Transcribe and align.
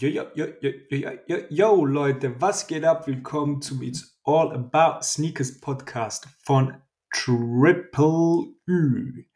Yo, 0.00 0.08
yo, 0.08 0.24
yo, 0.34 0.46
yo, 0.60 1.10
yo, 1.26 1.36
yo, 1.50 1.84
Leute, 1.84 2.40
was 2.40 2.66
geht 2.66 2.84
ab? 2.84 3.06
Willkommen 3.06 3.60
zum 3.60 3.80
It's 3.82 4.18
All 4.24 4.50
About 4.52 5.04
Sneakers 5.04 5.60
Podcast 5.60 6.26
von 6.42 6.74
Triple 7.12 8.54
Ü. 8.66 9.26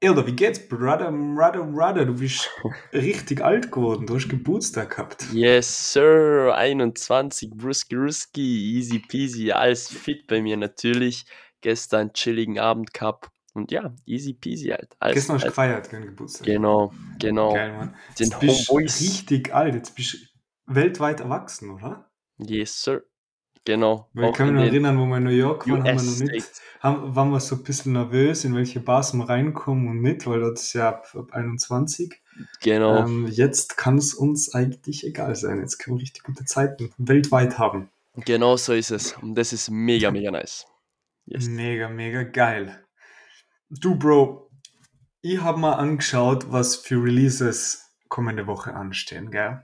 Ilda, 0.00 0.26
wie 0.26 0.32
geht's, 0.34 0.68
Brother, 0.68 1.12
Brother, 1.12 1.62
Brother? 1.62 2.06
Du 2.06 2.14
bist 2.14 2.50
richtig 2.92 3.40
alt 3.44 3.70
geworden, 3.70 4.06
du 4.06 4.16
hast 4.16 4.28
Geburtstag 4.28 4.96
gehabt. 4.96 5.26
Yes, 5.32 5.92
Sir, 5.92 6.54
21, 6.56 7.50
Bruski 7.50 7.94
Ruski, 7.94 8.76
easy 8.76 8.98
peasy, 8.98 9.52
alles 9.52 9.88
fit 9.88 10.26
bei 10.26 10.42
mir 10.42 10.56
natürlich. 10.56 11.24
Gestern 11.60 12.12
chilligen 12.12 12.58
Abend 12.58 12.92
gehabt 12.92 13.30
und 13.54 13.70
ja, 13.70 13.94
easy 14.06 14.34
peasy 14.34 14.68
halt. 14.68 14.96
Alles, 15.00 15.14
Gestern 15.14 15.36
hast 15.36 15.44
du 15.44 15.48
gefeiert, 15.48 15.92
deinen 15.92 16.06
Geburtstag. 16.06 16.46
Genau, 16.46 16.92
genau. 17.18 17.52
Geil, 17.54 17.72
Mann. 17.72 17.94
Den 18.18 18.28
Jetzt 18.28 18.40
bist 18.40 18.68
du 18.68 18.72
Homeboys. 18.72 19.00
richtig 19.00 19.54
alt, 19.54 19.74
jetzt 19.74 19.94
bist 19.94 20.14
du 20.14 20.18
weltweit 20.74 21.20
erwachsen, 21.20 21.70
oder? 21.70 22.10
Yes, 22.38 22.82
Sir. 22.82 23.02
Genau. 23.64 24.08
Weil 24.14 24.24
ich 24.24 24.30
Auch 24.30 24.36
kann 24.36 24.48
in 24.48 24.54
mich 24.54 24.64
noch 24.64 24.70
den 24.70 24.84
erinnern, 24.84 24.98
wo 24.98 25.06
wir 25.06 25.16
in 25.18 25.24
New 25.24 25.30
York 25.30 25.68
waren, 25.68 25.84
haben 25.84 25.98
wir 25.98 26.26
noch 26.26 26.32
nicht, 26.32 26.50
haben, 26.80 27.14
waren 27.16 27.30
wir 27.30 27.40
so 27.40 27.56
ein 27.56 27.64
bisschen 27.64 27.92
nervös, 27.92 28.44
in 28.44 28.54
welche 28.54 28.80
Bars 28.80 29.12
wir 29.12 29.28
reinkommen 29.28 29.88
und 29.88 30.00
nicht, 30.00 30.26
weil 30.26 30.40
das 30.40 30.62
ist 30.62 30.72
ja 30.72 30.88
ab, 30.88 31.06
ab 31.14 31.32
21. 31.32 32.22
Genau. 32.62 33.04
Ähm, 33.04 33.26
jetzt 33.26 33.76
kann 33.76 33.98
es 33.98 34.14
uns 34.14 34.54
eigentlich 34.54 35.04
egal 35.04 35.34
sein. 35.34 35.60
Jetzt 35.60 35.78
können 35.78 35.98
wir 35.98 36.02
richtig 36.02 36.22
gute 36.22 36.44
Zeiten 36.44 36.92
weltweit 36.96 37.58
haben. 37.58 37.90
Genau 38.24 38.56
so 38.56 38.72
ist 38.72 38.90
es. 38.90 39.12
Und 39.14 39.34
das 39.34 39.52
ist 39.52 39.70
mega, 39.70 40.10
mega 40.10 40.30
nice. 40.30 40.66
Yes. 41.26 41.46
Mega, 41.46 41.88
mega 41.88 42.22
geil. 42.22 42.82
Du, 43.70 43.96
Bro, 43.96 44.50
ich 45.20 45.42
habe 45.42 45.58
mal 45.58 45.74
angeschaut, 45.74 46.50
was 46.50 46.76
für 46.76 47.04
Releases 47.04 47.86
kommende 48.08 48.46
Woche 48.46 48.72
anstehen, 48.72 49.30
gell? 49.30 49.62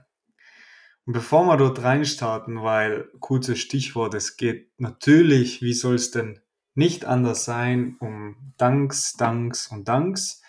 Und 1.05 1.13
bevor 1.13 1.47
wir 1.47 1.57
dort 1.57 1.81
reinstarten, 1.81 2.61
weil 2.61 3.09
kurzes 3.19 3.57
Stichwort, 3.57 4.13
es 4.13 4.37
geht 4.37 4.69
natürlich, 4.79 5.63
wie 5.63 5.73
soll 5.73 5.95
es 5.95 6.11
denn 6.11 6.39
nicht 6.75 7.05
anders 7.05 7.45
sein, 7.45 7.97
um 7.99 8.53
Danks, 8.57 9.13
Danks 9.13 9.71
und 9.71 9.87
Danks. 9.87 10.43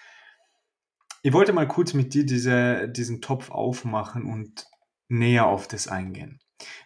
Ich 1.23 1.33
wollte 1.33 1.55
mal 1.55 1.67
kurz 1.67 1.95
mit 1.95 2.13
dir 2.13 2.27
diese, 2.27 2.91
diesen 2.91 3.23
Topf 3.23 3.51
aufmachen 3.51 4.27
und 4.27 4.67
näher 5.09 5.47
auf 5.47 5.67
das 5.67 5.89
eingehen. 5.89 6.41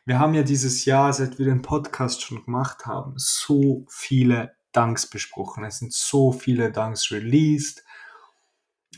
Wir 0.05 0.21
haben 0.21 0.34
ja 0.34 0.45
dieses 0.45 0.84
Jahr, 0.84 1.12
seit 1.12 1.41
wir 1.41 1.47
den 1.47 1.62
Podcast 1.62 2.23
schon 2.23 2.45
gemacht 2.45 2.87
haben, 2.87 3.15
so 3.17 3.87
viele 3.89 4.55
Danks 4.73 5.09
besprochen. 5.09 5.65
Es 5.65 5.79
sind 5.79 5.93
so 5.93 6.33
viele 6.33 6.71
Danks 6.71 7.11
released. 7.11 7.85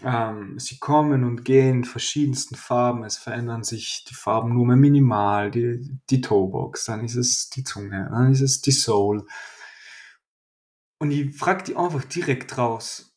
Ähm, 0.03 0.59
sie 0.59 0.79
kommen 0.79 1.25
und 1.25 1.45
gehen 1.45 1.79
in 1.79 1.84
verschiedensten 1.84 2.56
Farben. 2.56 3.05
Es 3.05 3.19
verändern 3.19 3.62
sich 3.62 4.05
die 4.09 4.14
Farben 4.14 4.55
nur 4.55 4.67
mehr 4.67 4.77
minimal. 4.77 5.51
Die, 5.51 5.98
die 6.11 6.20
Toebox, 6.20 6.87
dann 6.87 7.05
ist 7.05 7.17
es 7.17 7.51
die 7.51 7.64
Zunge, 7.64 8.09
dann 8.11 8.33
ist 8.33 8.41
es 8.41 8.61
die 8.61 8.73
Soul. 8.73 9.27
Und 10.98 11.11
ich 11.11 11.37
frage 11.37 11.64
die 11.64 11.77
einfach 11.77 12.05
direkt 12.05 12.57
raus. 12.59 13.14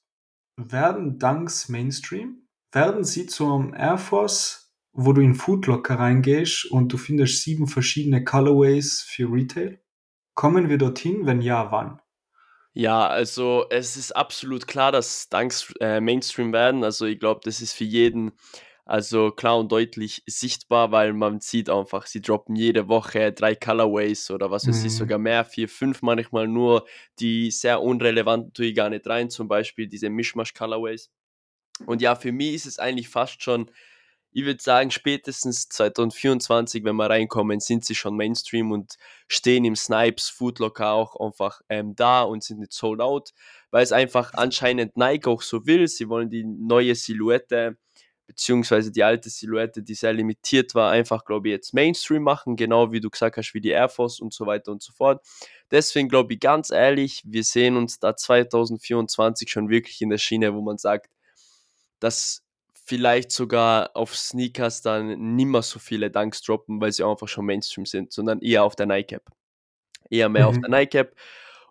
Werden 0.58 1.20
Dunks 1.20 1.70
Mainstream? 1.70 2.48
Werden 2.72 3.04
sie 3.04 3.26
zum 3.26 3.74
Air 3.74 3.98
Force, 3.98 4.74
wo 4.92 5.14
du 5.14 5.22
in 5.22 5.36
Foodlocker 5.36 6.00
reingehst 6.00 6.66
und 6.72 6.92
du 6.92 6.98
findest 6.98 7.44
sieben 7.44 7.68
verschiedene 7.68 8.24
Colorways 8.24 9.02
für 9.02 9.32
Retail? 9.32 9.82
Kommen 10.34 10.70
wir 10.70 10.78
dorthin? 10.78 11.26
Wenn 11.26 11.42
ja, 11.42 11.72
wann? 11.72 12.02
Ja, 12.78 13.08
also 13.08 13.66
es 13.70 13.96
ist 13.96 14.12
absolut 14.12 14.68
klar, 14.68 14.92
dass 14.92 15.30
Dunks 15.30 15.74
äh, 15.80 16.02
Mainstream 16.02 16.52
werden. 16.52 16.84
Also 16.84 17.06
ich 17.06 17.20
glaube, 17.20 17.40
das 17.44 17.62
ist 17.62 17.72
für 17.74 17.86
jeden 17.86 18.34
also 18.88 19.32
klar 19.32 19.58
und 19.58 19.72
deutlich 19.72 20.22
sichtbar, 20.28 20.92
weil 20.92 21.14
man 21.14 21.40
sieht 21.40 21.70
einfach, 21.70 22.06
sie 22.06 22.22
droppen 22.22 22.56
jede 22.56 22.88
Woche 22.88 23.32
drei 23.32 23.56
Colorways 23.56 24.30
oder 24.30 24.52
was 24.52 24.68
weiß 24.68 24.84
ich, 24.84 24.94
Mhm. 24.94 24.96
sogar 24.96 25.18
mehr, 25.18 25.44
vier, 25.46 25.70
fünf 25.70 26.02
manchmal 26.04 26.48
nur, 26.48 26.86
die 27.20 27.50
sehr 27.50 27.82
unrelevanten 27.82 28.54
tue 28.54 28.68
ich 28.68 28.76
gar 28.76 28.90
nicht 28.92 29.08
rein, 29.08 29.30
zum 29.32 29.48
Beispiel 29.48 29.88
diese 29.88 30.10
Mischmasch-Colorways. 30.10 31.10
Und 31.86 32.02
ja, 32.02 32.16
für 32.16 32.32
mich 32.32 32.54
ist 32.56 32.66
es 32.68 32.80
eigentlich 32.80 33.10
fast 33.10 33.42
schon, 33.44 33.72
ich 34.38 34.44
würde 34.44 34.62
sagen, 34.62 34.92
spätestens 34.92 35.70
2024, 35.70 36.84
wenn 36.84 36.98
wir 36.98 37.10
reinkommen, 37.10 37.62
sind 37.62 37.86
sie 37.86 37.96
schon 37.96 38.18
Mainstream 38.18 38.74
und 38.74 38.96
stehen 39.30 39.64
im 39.64 39.78
Snipes 39.78 40.28
Foodlocker 40.28 40.92
auch 40.92 41.16
einfach 41.26 41.62
ähm, 41.70 41.96
da 41.96 42.24
und 42.24 42.44
sind 42.44 42.60
nicht 42.60 42.74
sold 42.74 43.00
out, 43.00 43.30
weil 43.72 43.82
es 43.82 43.94
einfach 43.94 44.34
anscheinend 44.34 44.98
Nike 44.98 45.28
auch 45.28 45.42
so 45.42 45.66
will. 45.66 45.88
Sie 45.88 46.10
wollen 46.10 46.30
die 46.30 46.44
neue 46.44 46.96
Silhouette, 46.96 47.78
beziehungsweise 48.28 48.92
die 48.92 49.06
alte 49.06 49.30
Silhouette, 49.30 49.82
die 49.82 49.94
sehr 49.94 50.12
limitiert 50.12 50.76
war, 50.76 50.92
einfach, 50.92 51.24
glaube 51.24 51.48
ich, 51.48 51.54
jetzt 51.54 51.74
Mainstream 51.74 52.24
machen, 52.24 52.58
genau 52.58 52.92
wie 52.92 53.00
du 53.00 53.10
gesagt 53.10 53.38
hast, 53.38 53.54
wie 53.54 53.62
die 53.62 53.70
Air 53.70 53.88
Force 53.88 54.20
und 54.20 54.34
so 54.34 54.46
weiter 54.46 54.70
und 54.74 54.82
so 54.82 54.92
fort. 54.92 55.26
Deswegen 55.72 56.10
glaube 56.10 56.34
ich 56.34 56.42
ganz 56.42 56.72
ehrlich, 56.72 57.24
wir 57.26 57.46
sehen 57.46 57.78
uns 57.78 58.00
da 58.00 58.18
2024 58.18 59.50
schon 59.50 59.70
wirklich 59.70 60.02
in 60.02 60.10
der 60.10 60.18
Schiene, 60.18 60.54
wo 60.54 60.62
man 60.62 60.78
sagt, 60.78 61.10
dass 62.02 62.45
vielleicht 62.86 63.32
sogar 63.32 63.92
auf 63.96 64.16
Sneakers 64.16 64.82
dann 64.82 65.36
nimmer 65.36 65.62
so 65.64 65.80
viele 65.80 66.12
Dunks 66.12 66.42
droppen, 66.44 66.80
weil 66.80 66.92
sie 66.92 67.04
einfach 67.04 67.28
schon 67.28 67.46
Mainstream 67.46 67.86
sind, 67.86 68.14
sondern 68.14 68.40
eher 68.42 68.64
auf 68.64 68.76
der 68.76 68.86
Nike 68.86 69.08
Cap. 69.16 69.24
Eher 70.10 70.30
mehr 70.30 70.48
auf 70.48 70.56
Mhm. 70.56 70.62
der 70.62 70.70
Nike 70.70 70.92
Cap 70.92 71.16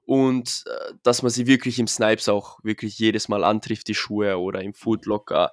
und 0.06 0.64
äh, 0.66 0.94
dass 1.02 1.22
man 1.22 1.30
sie 1.30 1.46
wirklich 1.46 1.78
im 1.78 1.86
Snipes 1.86 2.28
auch 2.28 2.58
wirklich 2.62 2.98
jedes 2.98 3.28
Mal 3.28 3.44
antrifft, 3.44 3.88
die 3.88 3.94
Schuhe 3.94 4.38
oder 4.38 4.60
im 4.60 4.74
Foodlocker 4.74 5.52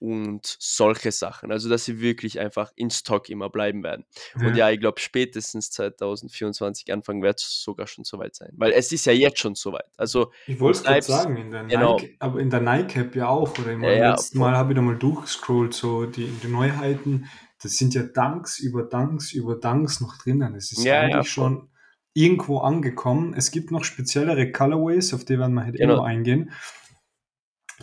und 0.00 0.56
solche 0.58 1.10
Sachen. 1.12 1.50
Also, 1.52 1.68
dass 1.68 1.84
sie 1.84 2.00
wirklich 2.00 2.38
einfach 2.40 2.72
in 2.76 2.90
Stock 2.90 3.28
immer 3.28 3.50
bleiben 3.50 3.82
werden. 3.82 4.04
Und 4.36 4.50
Ja. 4.54 4.68
ja, 4.68 4.70
ich 4.70 4.80
glaube, 4.80 5.00
spätestens 5.00 5.70
2024 5.70 6.92
Anfang 6.92 7.22
wird 7.22 7.40
es 7.40 7.62
sogar 7.62 7.86
schon 7.86 8.04
soweit 8.04 8.34
sein. 8.34 8.50
Weil 8.56 8.72
es 8.72 8.92
ist 8.92 9.06
ja 9.06 9.12
jetzt 9.12 9.38
schon 9.38 9.54
soweit. 9.54 9.86
Also, 9.96 10.32
Ich 10.46 10.54
im 10.54 10.60
wollte 10.60 10.88
es 10.96 11.06
sagen, 11.06 11.36
in 11.36 11.50
der 11.50 11.64
genau, 11.64 11.96
Nike, 11.98 12.16
aber 12.20 12.40
in 12.40 12.50
der 12.50 12.60
Nike 12.60 12.96
App 13.00 13.16
ja 13.16 13.28
auch, 13.28 13.58
oder? 13.58 13.72
Ich 13.72 13.82
ja, 13.82 13.92
ja. 13.92 14.16
Mal 14.34 14.56
habe 14.56 14.72
ich 14.72 14.76
da 14.76 14.82
mal 14.82 14.96
durchgescrollt, 14.96 15.74
so 15.74 16.06
die, 16.06 16.26
die 16.28 16.48
Neuheiten. 16.48 17.26
Das 17.62 17.72
sind 17.76 17.92
ja 17.94 18.02
Dunks 18.04 18.60
über 18.60 18.84
Dunks 18.84 19.32
über 19.32 19.56
Dunks 19.56 20.00
noch 20.00 20.16
drinnen. 20.18 20.54
Es 20.54 20.70
ist 20.72 20.84
Ja, 20.84 20.94
ja, 20.94 21.00
eigentlich 21.00 21.14
voll. 21.16 21.44
schon 21.44 21.68
irgendwo 22.14 22.58
angekommen. 22.58 23.34
Es 23.36 23.50
gibt 23.50 23.70
noch 23.70 23.84
speziellere 23.84 24.50
Colorways, 24.52 25.12
auf 25.14 25.24
die 25.24 25.38
werden 25.38 25.54
wir 25.54 25.64
halt 25.64 25.76
Genau, 25.76 26.00
eingehen, 26.02 26.52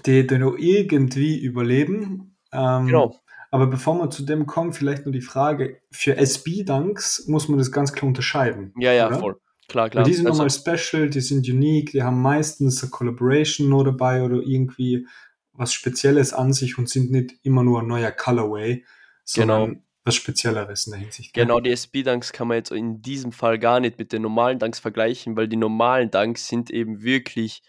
die, 0.06 0.26
die 0.28 0.38
noch 0.38 0.56
irgendwie 0.58 1.40
überleben. 1.40 2.38
Ähm, 2.52 2.88
genau. 2.88 3.16
aber 3.52 3.68
bevor 3.68 3.96
wir 4.00 4.10
zu 4.10 4.24
dem 4.24 4.46
kommen, 4.46 4.74
vielleicht 4.74 5.06
nur 5.06 5.14
die 5.14 5.22
Frage, 5.22 5.80
für 5.92 6.16
SB-Dunks 6.18 7.28
muss 7.28 7.48
man 7.50 7.58
das 7.58 7.72
ganz 7.72 7.92
klar 7.94 8.08
unterscheiden, 8.08 8.74
Ja, 8.78 8.94
ja, 8.94 9.08
oder? 9.08 9.20
voll. 9.20 9.36
Klar, 9.68 9.86
Weil 9.86 9.92
klar. 9.92 10.04
die 10.06 10.14
sind 10.14 10.28
Also, 10.28 10.44
nochmal 10.44 10.78
special, 10.78 11.10
die 11.10 11.22
sind 11.22 11.48
unique, 11.50 11.92
die 11.92 12.04
haben 12.04 12.22
meistens 12.22 12.82
eine 12.84 12.92
Collaboration 12.92 13.68
noch 13.70 13.84
dabei 13.84 14.24
oder 14.24 14.42
irgendwie 14.46 15.08
was 15.54 15.74
Spezielles 15.74 16.34
an 16.34 16.54
sich 16.54 16.78
und 16.78 16.90
sind 16.90 17.12
nicht 17.12 17.36
immer 17.44 17.64
nur 17.64 17.82
ein 17.82 17.88
neuer 17.88 18.12
Colorway, 18.12 18.76
genau. 18.76 18.86
sondern 19.24 19.82
was 20.04 20.16
Spezielleres 20.16 20.86
in 20.86 20.92
der 20.92 21.00
Hinsicht? 21.00 21.34
Genau, 21.34 21.60
die 21.60 21.72
SB-Dunks 21.72 22.32
kann 22.32 22.48
man 22.48 22.58
jetzt 22.58 22.72
in 22.72 23.02
diesem 23.02 23.32
Fall 23.32 23.58
gar 23.58 23.80
nicht 23.80 23.98
mit 23.98 24.14
den 24.14 24.22
normalen 24.22 24.60
Dunks 24.60 24.80
vergleichen, 24.80 25.36
weil 25.36 25.48
die 25.48 25.56
normalen 25.56 26.12
Dunks 26.12 26.48
sind 26.48 26.70
eben 26.70 27.02
wirklich, 27.02 27.64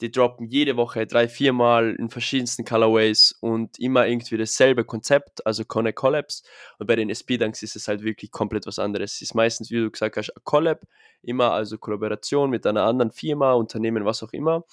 die 0.00 0.10
droppen 0.10 0.46
jede 0.46 0.76
Woche 0.76 1.06
drei, 1.06 1.28
viermal 1.28 1.94
in 1.94 2.10
verschiedensten 2.10 2.64
Colorways 2.64 3.32
und 3.40 3.78
immer 3.78 4.06
irgendwie 4.06 4.36
dasselbe 4.36 4.84
Konzept, 4.84 5.46
also 5.46 5.64
keine 5.64 5.92
Collabs. 5.92 6.42
Und 6.78 6.86
bei 6.86 6.96
den 6.96 7.10
SB-Dunks 7.10 7.62
ist 7.62 7.76
es 7.76 7.86
halt 7.88 8.02
wirklich 8.02 8.30
komplett 8.30 8.66
was 8.66 8.78
anderes. 8.78 9.14
Es 9.14 9.22
ist 9.22 9.34
meistens, 9.34 9.70
wie 9.70 9.76
du 9.76 9.90
gesagt 9.90 10.16
hast, 10.16 10.30
ein 10.30 10.42
Collab, 10.44 10.82
immer 11.22 11.52
also 11.52 11.78
Kollaboration 11.78 12.50
mit 12.50 12.66
einer 12.66 12.82
anderen 12.82 13.12
Firma, 13.12 13.52
Unternehmen, 13.52 14.04
was 14.04 14.22
auch 14.22 14.32
immer. 14.32 14.64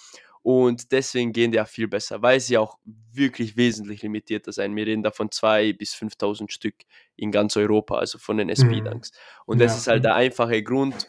Und 0.43 0.91
deswegen 0.91 1.33
gehen 1.33 1.51
die 1.51 1.61
auch 1.61 1.67
viel 1.67 1.87
besser, 1.87 2.23
weil 2.23 2.39
sie 2.39 2.57
auch 2.57 2.79
wirklich 3.13 3.57
wesentlich 3.57 4.01
limitierter 4.01 4.51
sein. 4.51 4.75
Wir 4.75 4.87
reden 4.87 5.03
da 5.03 5.11
von 5.11 5.29
2.000 5.29 5.77
bis 5.77 5.93
5.000 5.93 6.51
Stück 6.51 6.75
in 7.15 7.31
ganz 7.31 7.55
Europa, 7.55 7.99
also 7.99 8.17
von 8.17 8.37
den 8.37 8.47
Mhm. 8.47 8.53
SB-Dunks. 8.53 9.11
Und 9.45 9.59
das 9.61 9.73
Ja. 9.73 9.77
ist 9.77 9.87
halt 9.87 10.03
der 10.03 10.15
einfache 10.15 10.63
Grund, 10.63 11.07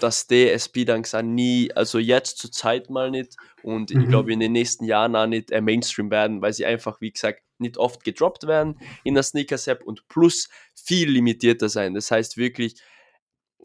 dass 0.00 0.26
die 0.26 0.48
SB-Dunks 0.50 1.14
auch 1.14 1.22
nie, 1.22 1.72
also 1.72 1.98
jetzt 1.98 2.38
zur 2.38 2.50
Zeit 2.52 2.90
mal 2.90 3.10
nicht 3.10 3.36
und 3.62 3.90
ich 3.90 4.08
glaube 4.08 4.26
Mhm. 4.26 4.32
in 4.32 4.40
den 4.40 4.52
nächsten 4.52 4.84
Jahren 4.84 5.14
auch 5.16 5.26
nicht 5.26 5.50
äh, 5.50 5.60
Mainstream 5.60 6.10
werden, 6.10 6.42
weil 6.42 6.52
sie 6.52 6.66
einfach, 6.66 7.00
wie 7.00 7.12
gesagt, 7.12 7.42
nicht 7.58 7.78
oft 7.78 8.02
gedroppt 8.04 8.46
werden 8.46 8.78
in 9.04 9.14
der 9.14 9.22
Sneakers-App 9.22 9.82
und 9.84 10.08
plus 10.08 10.48
viel 10.74 11.08
limitierter 11.10 11.68
sein. 11.68 11.94
Das 11.94 12.10
heißt 12.10 12.36
wirklich, 12.36 12.80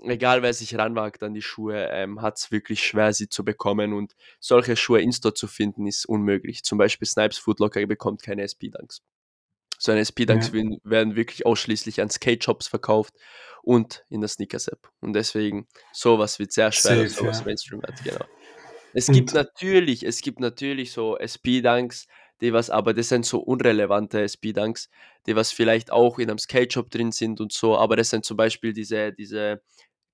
egal 0.04 0.42
wer 0.44 0.54
sich 0.54 0.78
ranwagt 0.78 1.24
an 1.24 1.34
die 1.34 1.42
Schuhe, 1.42 1.90
ähm, 1.92 2.22
hat 2.22 2.38
es 2.38 2.52
wirklich 2.52 2.86
schwer, 2.86 3.12
sie 3.14 3.28
zu 3.28 3.44
bekommen 3.44 3.94
und 3.94 4.16
solche 4.40 4.76
Schuhe 4.76 5.02
in 5.02 5.12
Store 5.12 5.34
zu 5.34 5.48
finden, 5.48 5.88
ist 5.88 6.06
unmöglich. 6.06 6.64
Zum 6.64 6.78
Beispiel 6.78 7.08
Snipes 7.08 7.38
Foodlocker 7.40 7.86
bekommt 7.88 8.22
keine 8.24 8.44
SP-Dunks. 8.44 9.02
So 9.80 9.92
eine 9.92 10.02
SP-Dunks 10.02 10.52
Ja. 10.54 10.78
werden, 10.84 11.16
wirklich 11.16 11.46
ausschließlich 11.48 12.02
an 12.02 12.12
Skate-Shops 12.12 12.68
verkauft 12.68 13.16
und 13.64 14.06
in 14.10 14.22
der 14.22 14.28
Sneakers-App. 14.28 14.90
Und 15.00 15.14
deswegen, 15.14 15.68
sowas 15.92 16.38
wird 16.38 16.52
sehr 16.52 16.72
schwer, 16.72 17.08
Safe, 17.08 17.10
sowas 17.10 17.40
ja. 17.40 17.46
Mainstream 17.46 17.82
wird, 17.82 18.04
genau. 18.04 18.26
Es 18.94 19.08
gibt 19.08 19.30
Und 19.30 19.34
natürlich, 19.34 20.04
es 20.04 20.22
gibt 20.22 20.40
natürlich 20.40 20.92
so 20.92 21.18
SP-Dunks, 21.18 22.08
die 22.42 22.54
was, 22.54 22.70
aber 22.70 22.94
das 22.94 23.10
sind 23.10 23.26
so 23.26 23.40
unrelevante 23.40 24.22
SP-Dunks, 24.22 24.90
die 25.28 25.36
was 25.36 25.52
vielleicht 25.52 25.92
auch 25.92 26.20
in 26.20 26.30
einem 26.30 26.40
Skate-Shop 26.40 26.90
drin 26.90 27.12
sind 27.12 27.40
und 27.42 27.54
so, 27.54 27.78
aber 27.78 27.96
das 27.96 28.10
sind 28.10 28.26
zum 28.26 28.38
Beispiel 28.38 28.74
diese, 28.74 29.14
diese 29.14 29.62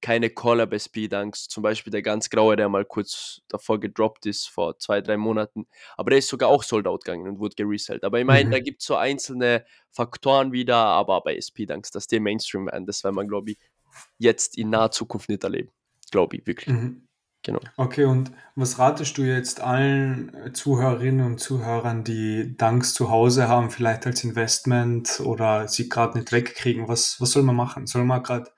keine 0.02 0.30
Collab 0.30 0.74
SP 0.74 1.08
Dunks, 1.08 1.48
zum 1.48 1.64
Beispiel 1.64 1.92
der 1.92 2.02
ganz 2.02 2.30
graue, 2.30 2.56
der 2.56 2.70
mal 2.70 2.86
kurz 2.86 3.42
davor 3.48 3.80
gedroppt 3.80 4.26
ist, 4.26 4.48
vor 4.48 4.78
zwei, 4.78 5.02
drei 5.02 5.18
Monaten, 5.18 5.68
aber 5.98 6.12
der 6.12 6.20
ist 6.20 6.28
sogar 6.28 6.50
auch 6.50 6.64
sold 6.64 6.88
out 6.88 7.04
gegangen 7.04 7.28
und 7.28 7.40
wurde 7.40 7.56
geresellt. 7.56 8.04
Aber 8.04 8.20
ich 8.20 8.26
meine, 8.26 8.50
mhm. 8.50 8.52
da 8.52 8.60
gibt 8.62 8.82
es 8.82 8.88
so 8.88 8.96
einzelne 8.96 9.66
Faktoren 9.92 10.52
wieder, 10.52 10.78
aber 10.78 11.22
bei 11.22 11.36
SP 11.38 11.66
Dunks, 11.66 11.92
dass 11.92 12.08
die 12.08 12.20
Mainstream 12.20 12.68
werden, 12.68 12.86
das 12.86 13.04
werden 13.04 13.16
wir, 13.16 13.26
glaube 13.26 13.52
ich, 13.52 13.58
jetzt 14.18 14.58
in 14.58 14.70
naher 14.70 14.92
Zukunft 14.92 15.30
nicht 15.30 15.44
erleben. 15.44 15.72
Glaube 16.12 16.38
ich, 16.38 16.46
wirklich. 16.46 16.76
Mhm. 16.76 17.08
Genau. 17.46 17.60
Okay, 17.78 18.06
und 18.06 18.32
was 18.56 18.80
ratest 18.80 19.20
du 19.20 19.22
jetzt 19.22 19.62
allen 19.62 20.32
Zuhörerinnen 20.54 21.24
und 21.24 21.40
Zuhörern, 21.40 22.04
die 22.04 22.58
Dunks 22.58 22.96
zu 22.96 23.12
Hause 23.12 23.48
haben, 23.48 23.70
vielleicht 23.70 24.08
als 24.08 24.24
Investment 24.24 25.20
oder 25.20 25.68
sie 25.68 25.88
gerade 25.88 26.18
nicht 26.18 26.32
wegkriegen? 26.32 26.88
Was, 26.88 27.22
was 27.22 27.32
soll 27.32 27.44
man 27.44 27.56
machen? 27.56 27.86
Soll 27.86 28.04
man 28.04 28.24
gerade 28.24 28.50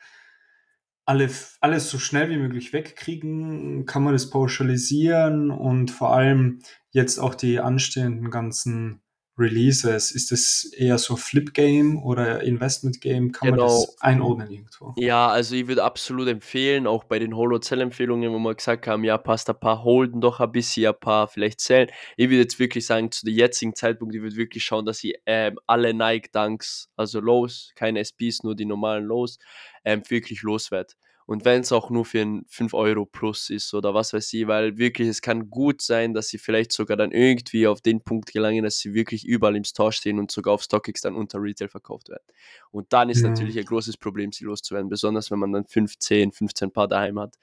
alle, 1.08 1.30
alles 1.62 1.90
so 1.90 2.00
schnell 2.00 2.30
wie 2.30 2.38
möglich 2.38 2.74
wegkriegen? 2.74 3.86
Kann 3.86 4.04
man 4.04 4.14
das 4.14 4.30
pauschalisieren? 4.30 5.52
Und 5.52 5.90
vor 5.90 6.14
allem 6.14 6.60
jetzt 6.92 7.18
auch 7.18 7.34
die 7.34 7.60
anstehenden 7.60 8.30
ganzen 8.30 9.02
Releases? 9.38 10.12
Ist 10.12 10.32
das 10.32 10.66
eher 10.76 10.98
so 10.98 11.16
Flip-Game 11.16 12.02
oder 12.02 12.42
Investment-Game? 12.42 13.32
Kann 13.32 13.52
genau. 13.52 13.68
man 13.68 13.76
das 13.76 14.02
einordnen 14.02 14.50
irgendwo? 14.50 14.94
Ja, 14.98 15.28
also 15.28 15.56
ich 15.56 15.68
würde 15.68 15.84
absolut 15.84 16.28
empfehlen, 16.28 16.88
auch 16.88 17.04
bei 17.04 17.20
den 17.20 17.36
Holo-Zell-Empfehlungen, 17.36 18.32
wo 18.32 18.40
wir 18.40 18.56
gesagt 18.56 18.88
haben, 18.88 19.04
ja, 19.04 19.18
passt 19.18 19.50
ein 19.50 19.60
paar 19.60 19.84
holden 19.84 20.22
doch 20.22 20.40
ein 20.40 20.52
bisschen, 20.52 20.88
ein 20.88 21.00
paar 21.00 21.28
vielleicht 21.28 21.60
zählen. 21.60 21.90
Ich 22.16 22.30
würde 22.30 22.42
jetzt 22.42 22.60
wirklich 22.60 22.86
sagen, 22.86 23.12
zu 23.12 23.26
dem 23.26 23.36
jetzigen 23.36 23.76
Zeitpunkt, 23.76 24.16
ich 24.16 24.22
würde 24.22 24.36
wirklich 24.36 24.64
schauen, 24.64 24.86
dass 24.86 25.04
ich 25.04 25.16
ähm, 25.26 25.58
alle 25.68 25.94
Nike-Dunks, 25.94 26.90
also 26.96 27.20
Lows, 27.20 27.72
keine 27.76 28.04
SPs, 28.04 28.44
nur 28.44 28.56
die 28.56 28.66
normalen 28.66 29.06
Lows, 29.06 29.38
ähm, 29.86 30.02
wirklich 30.10 30.42
loswerde. 30.42 30.94
Und 31.28 31.44
wenn 31.44 31.60
es 31.60 31.74
auch 31.74 31.90
nur 31.90 32.06
für 32.06 32.22
ein 32.22 32.46
5 32.48 32.74
Euro 32.74 33.06
plus 33.06 33.50
ist 33.50 33.74
oder 33.74 33.94
was 33.94 34.14
weiß 34.14 34.32
ich, 34.32 34.48
weil 34.48 34.78
wirklich, 34.78 35.10
es 35.10 35.22
kann 35.22 35.50
gut 35.50 35.82
sein, 35.82 36.14
dass 36.14 36.30
sie 36.30 36.38
vielleicht 36.38 36.72
sogar 36.72 36.96
dann 36.96 37.12
irgendwie 37.12 37.68
auf 37.68 37.82
den 37.82 38.02
Punkt 38.02 38.32
gelangen, 38.32 38.64
dass 38.64 38.80
sie 38.80 38.94
wirklich 38.94 39.26
überall 39.26 39.58
im 39.58 39.66
Store 39.66 39.92
stehen 39.92 40.20
und 40.20 40.32
sogar 40.32 40.54
auf 40.54 40.64
StockX 40.64 41.02
dann 41.02 41.16
unter 41.16 41.42
Retail 41.42 41.68
verkauft 41.68 42.08
werden. 42.08 42.24
Und 42.72 42.94
dann 42.94 43.10
ist 43.10 43.24
ja. 43.24 43.30
natürlich 43.30 43.60
ein 43.60 43.66
großes 43.66 43.98
Problem, 43.98 44.32
sie 44.32 44.46
loszuwerden, 44.46 44.88
besonders 44.88 45.30
wenn 45.30 45.40
man 45.40 45.52
dann 45.52 45.66
15, 45.66 46.32
15 46.32 46.72
Paar 46.72 46.88
daheim 46.88 47.20
hat. 47.20 47.36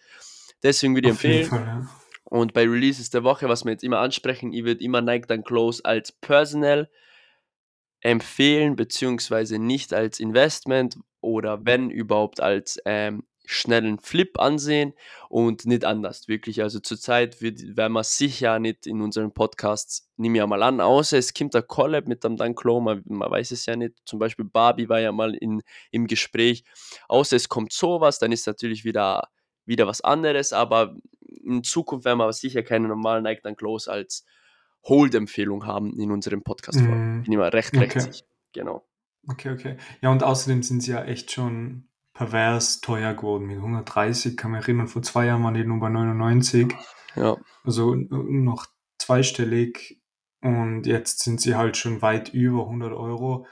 Deswegen 0.62 0.94
würde 0.94 1.08
ich 1.08 1.12
empfehlen. 1.12 1.44
Fall, 1.44 1.60
ja. 1.60 1.88
Und 2.24 2.54
bei 2.54 2.66
Releases 2.66 3.10
der 3.10 3.22
Woche, 3.22 3.50
was 3.50 3.66
wir 3.66 3.72
jetzt 3.72 3.84
immer 3.84 3.98
ansprechen, 3.98 4.54
ich 4.54 4.64
würde 4.64 4.82
immer 4.82 5.02
Nike 5.02 5.26
dann 5.26 5.44
Close 5.44 5.84
als 5.84 6.10
Personal 6.10 6.88
empfehlen, 8.00 8.76
beziehungsweise 8.76 9.58
nicht 9.58 9.92
als 9.92 10.20
Investment 10.20 10.96
oder 11.20 11.66
wenn 11.66 11.90
überhaupt 11.90 12.40
als 12.40 12.78
ähm, 12.86 13.24
schnellen 13.46 13.98
Flip 13.98 14.38
ansehen 14.38 14.94
und 15.28 15.66
nicht 15.66 15.84
anders, 15.84 16.28
wirklich. 16.28 16.62
Also 16.62 16.80
zurzeit 16.80 17.40
werden 17.42 17.92
wir 17.92 18.04
sicher 18.04 18.58
nicht 18.58 18.86
in 18.86 19.00
unseren 19.02 19.32
Podcasts, 19.32 20.08
nehme 20.16 20.38
ich 20.38 20.46
mal 20.46 20.62
an, 20.62 20.80
außer 20.80 21.18
es 21.18 21.34
kommt 21.34 21.54
ein 21.54 21.66
Collab 21.66 22.08
mit 22.08 22.24
dem 22.24 22.36
Dan 22.36 22.54
Klo, 22.54 22.80
man, 22.80 23.02
man, 23.06 23.30
weiß 23.30 23.50
es 23.50 23.66
ja 23.66 23.76
nicht. 23.76 23.94
Zum 24.04 24.18
Beispiel 24.18 24.44
Barbie 24.44 24.88
war 24.88 25.00
ja 25.00 25.12
mal 25.12 25.34
in, 25.34 25.62
im 25.90 26.06
Gespräch. 26.06 26.64
Außer 27.08 27.36
es 27.36 27.48
kommt 27.48 27.72
sowas, 27.72 28.18
dann 28.18 28.32
ist 28.32 28.46
natürlich 28.46 28.84
wieder, 28.84 29.28
wieder 29.66 29.86
was 29.86 30.00
anderes, 30.00 30.52
aber 30.52 30.96
in 31.44 31.62
Zukunft 31.62 32.04
werden 32.06 32.18
wir 32.18 32.32
sicher 32.32 32.62
keine 32.62 32.88
normalen 32.88 33.24
Nike 33.24 33.42
Dan 33.42 33.56
Close 33.56 33.90
als 33.90 34.24
Hold-Empfehlung 34.84 35.66
haben 35.66 35.98
in 35.98 36.10
unserem 36.10 36.42
Podcast. 36.42 36.80
Mm. 36.80 37.22
Bin 37.22 37.32
ich 37.32 37.38
mal 37.38 37.48
recht, 37.48 37.74
recht 37.74 37.96
okay. 37.96 38.00
sicher. 38.00 38.24
Genau. 38.52 38.86
Okay, 39.26 39.50
okay. 39.50 39.76
Ja, 40.02 40.10
und 40.10 40.22
außerdem 40.22 40.62
sind 40.62 40.82
sie 40.82 40.92
ja 40.92 41.04
echt 41.04 41.30
schon 41.30 41.88
pervers 42.14 42.80
teuer 42.80 43.12
geworden. 43.14 43.46
Mit 43.46 43.56
130 43.58 44.36
kann 44.36 44.52
man 44.52 44.62
erinnern, 44.62 44.88
vor 44.88 45.02
zwei 45.02 45.26
Jahren 45.26 45.42
waren 45.42 45.54
die 45.54 45.64
nur 45.64 45.80
bei 45.80 45.88
99. 45.88 46.72
Ja. 47.16 47.36
Also 47.64 47.94
noch 47.94 48.66
zweistellig. 48.98 50.00
Und 50.40 50.86
jetzt 50.86 51.20
sind 51.20 51.40
sie 51.40 51.56
halt 51.56 51.76
schon 51.76 52.02
weit 52.02 52.32
über 52.32 52.62
100 52.62 52.92
Euro. 52.92 53.46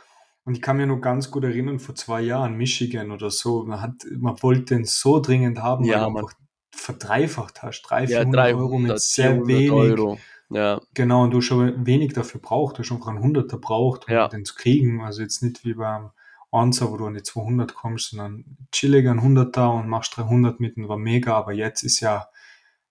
Und 0.44 0.54
ich 0.54 0.62
kann 0.62 0.76
mir 0.76 0.86
nur 0.86 1.00
ganz 1.00 1.30
gut 1.30 1.44
erinnern, 1.44 1.78
vor 1.78 1.94
zwei 1.94 2.20
Jahren, 2.20 2.56
Michigan 2.56 3.10
oder 3.10 3.30
so, 3.30 3.64
man, 3.64 3.80
hat, 3.80 3.94
man 4.18 4.40
wollte 4.42 4.74
den 4.74 4.84
so 4.84 5.20
dringend 5.20 5.60
haben, 5.60 5.84
ja, 5.84 5.94
weil 5.94 6.12
du 6.12 6.18
einfach 6.18 6.32
verdreifacht 6.74 7.62
hast. 7.62 7.82
300, 7.82 8.10
ja, 8.10 8.18
400 8.22 8.54
Euro 8.54 8.78
mit 8.78 9.00
sehr 9.00 9.46
wenig. 9.46 9.70
Euro. 9.70 10.18
Ja. 10.50 10.80
Genau, 10.94 11.24
und 11.24 11.30
du 11.30 11.40
schon 11.40 11.86
wenig 11.86 12.12
dafür 12.12 12.40
braucht, 12.40 12.76
du 12.76 12.82
hast 12.82 12.92
einfach 12.92 13.08
einen 13.08 13.22
Hunderter 13.22 13.56
braucht, 13.56 14.08
um 14.08 14.14
ja. 14.14 14.28
den 14.28 14.44
zu 14.44 14.54
kriegen. 14.54 15.00
Also 15.00 15.22
jetzt 15.22 15.42
nicht 15.42 15.64
wie 15.64 15.74
beim 15.74 16.10
Anzahl, 16.52 16.90
wo 16.90 16.96
du 16.98 17.06
an 17.06 17.14
die 17.14 17.22
200 17.22 17.74
kommst, 17.74 18.10
sondern 18.10 18.44
chillig 18.70 19.08
ein 19.08 19.18
100 19.18 19.56
da 19.56 19.68
und 19.68 19.88
machst 19.88 20.16
300 20.16 20.60
mitten, 20.60 20.88
war 20.88 20.98
mega, 20.98 21.34
aber 21.34 21.52
jetzt 21.52 21.82
ist 21.82 22.00
ja, 22.00 22.28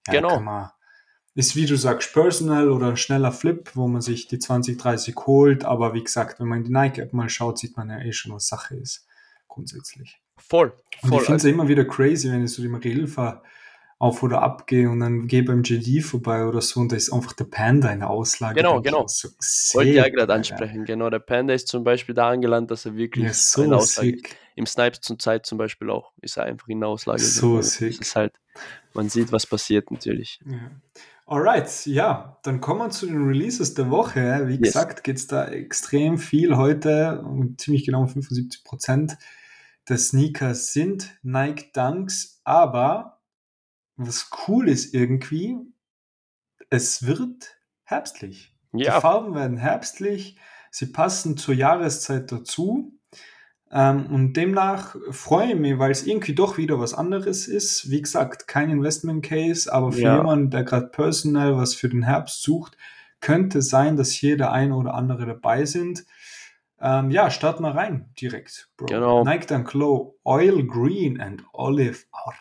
ja 0.07 0.13
genau. 0.13 0.39
Man, 0.39 0.71
ist 1.35 1.55
wie 1.55 1.65
du 1.65 1.77
sagst, 1.77 2.11
personal 2.13 2.69
oder 2.69 2.89
ein 2.89 2.97
schneller 2.97 3.31
Flip, 3.31 3.69
wo 3.75 3.87
man 3.87 4.01
sich 4.01 4.27
die 4.27 4.39
20, 4.39 4.77
30 4.77 5.15
holt, 5.15 5.63
aber 5.63 5.93
wie 5.93 6.03
gesagt, 6.03 6.39
wenn 6.39 6.47
man 6.47 6.59
in 6.59 6.63
die 6.65 6.71
Nike-App 6.71 7.13
mal 7.13 7.29
schaut, 7.29 7.59
sieht 7.59 7.77
man 7.77 7.89
ja 7.89 7.99
eh 7.99 8.11
schon, 8.11 8.33
was 8.33 8.47
Sache 8.47 8.75
ist, 8.75 9.07
grundsätzlich. 9.47 10.21
Voll, 10.37 10.73
voll. 10.99 11.11
Und 11.11 11.19
ich 11.19 11.25
finde 11.25 11.37
es 11.37 11.45
also, 11.45 11.49
immer 11.49 11.67
wieder 11.67 11.85
crazy, 11.85 12.31
wenn 12.31 12.43
ich 12.43 12.51
so 12.51 12.61
die 12.61 12.67
Marilfa 12.67 13.43
auf 14.01 14.23
oder 14.23 14.41
abgehe 14.41 14.89
und 14.89 14.99
dann 14.99 15.27
gehe 15.27 15.43
beim 15.43 15.61
JD 15.61 16.03
vorbei 16.03 16.45
oder 16.45 16.59
so 16.59 16.79
und 16.79 16.91
da 16.91 16.95
ist 16.95 17.13
einfach 17.13 17.33
der 17.33 17.43
Panda 17.43 17.87
in 17.91 17.99
der 17.99 18.09
Auslage. 18.09 18.55
Genau, 18.55 18.81
genau. 18.81 19.05
So 19.07 19.29
Wollte 19.73 19.91
ich 19.91 19.95
ja 19.95 20.09
gerade 20.09 20.33
ansprechen. 20.33 20.79
Ja. 20.79 20.85
Genau, 20.85 21.11
der 21.11 21.19
Panda 21.19 21.53
ist 21.53 21.67
zum 21.67 21.83
Beispiel 21.83 22.15
da 22.15 22.29
angelandet, 22.29 22.71
dass 22.71 22.87
er 22.87 22.95
wirklich 22.95 23.25
ja, 23.25 23.33
so 23.33 23.61
eine 23.61 23.77
Auslage 23.77 24.17
sick. 24.17 24.35
Im 24.55 24.65
Snipes 24.65 25.01
zur 25.01 25.19
Zeit 25.19 25.45
zum 25.45 25.59
Beispiel 25.59 25.91
auch 25.91 26.13
ist 26.19 26.37
er 26.37 26.45
einfach 26.45 26.67
in 26.67 26.79
der 26.79 26.89
Auslage. 26.89 27.21
So 27.21 27.57
also, 27.57 27.69
sick. 27.69 27.99
Das 27.99 28.07
ist 28.07 28.15
halt, 28.15 28.33
man 28.95 29.07
sieht, 29.07 29.31
was 29.31 29.45
passiert 29.45 29.91
natürlich. 29.91 30.39
Ja. 30.47 30.71
Alright, 31.27 31.85
ja, 31.85 32.39
dann 32.41 32.59
kommen 32.59 32.79
wir 32.79 32.89
zu 32.89 33.05
den 33.05 33.23
Releases 33.23 33.75
der 33.75 33.91
Woche. 33.91 34.47
Wie 34.47 34.55
yes. 34.55 34.61
gesagt, 34.61 35.03
geht 35.03 35.17
es 35.17 35.27
da 35.27 35.45
extrem 35.45 36.17
viel 36.17 36.57
heute, 36.57 37.23
ziemlich 37.57 37.85
genau 37.85 38.07
75 38.07 38.63
Prozent 38.63 39.17
der 39.87 39.97
Sneakers 39.97 40.73
sind 40.73 41.17
Nike 41.21 41.71
Dunks, 41.73 42.41
aber 42.43 43.20
was 44.07 44.29
cool 44.47 44.67
ist 44.67 44.93
irgendwie, 44.93 45.57
es 46.69 47.05
wird 47.05 47.57
herbstlich. 47.83 48.55
Ja. 48.73 48.95
Die 48.95 49.01
Farben 49.01 49.35
werden 49.35 49.57
herbstlich, 49.57 50.37
sie 50.71 50.87
passen 50.87 51.37
zur 51.37 51.53
Jahreszeit 51.53 52.31
dazu. 52.31 52.97
Ähm, 53.73 54.07
und 54.07 54.33
demnach 54.33 54.95
freue 55.11 55.53
ich 55.53 55.59
mich, 55.59 55.79
weil 55.79 55.91
es 55.91 56.05
irgendwie 56.05 56.35
doch 56.35 56.57
wieder 56.57 56.79
was 56.79 56.93
anderes 56.93 57.47
ist. 57.47 57.89
Wie 57.89 58.01
gesagt, 58.01 58.47
kein 58.47 58.69
Investment 58.69 59.23
Case, 59.23 59.71
aber 59.71 59.91
für 59.93 60.01
ja. 60.01 60.17
jemanden, 60.17 60.49
der 60.49 60.63
gerade 60.63 60.87
personal 60.87 61.55
was 61.55 61.73
für 61.73 61.87
den 61.87 62.03
Herbst 62.03 62.41
sucht, 62.43 62.77
könnte 63.21 63.61
sein, 63.61 63.95
dass 63.95 64.09
hier 64.11 64.35
der 64.35 64.51
eine 64.51 64.75
oder 64.75 64.93
andere 64.93 65.25
dabei 65.25 65.65
sind. 65.65 66.05
Ähm, 66.81 67.11
ja, 67.11 67.29
start 67.29 67.59
mal 67.59 67.71
rein 67.71 68.09
direkt, 68.19 68.69
Bro. 68.75 68.87
Genau. 68.87 69.23
Nike 69.23 69.45
Dunk 69.45 69.69
Glow 69.69 70.17
Oil 70.23 70.65
Green 70.65 71.21
and 71.21 71.43
Olive 71.53 72.05
Hour. 72.11 72.33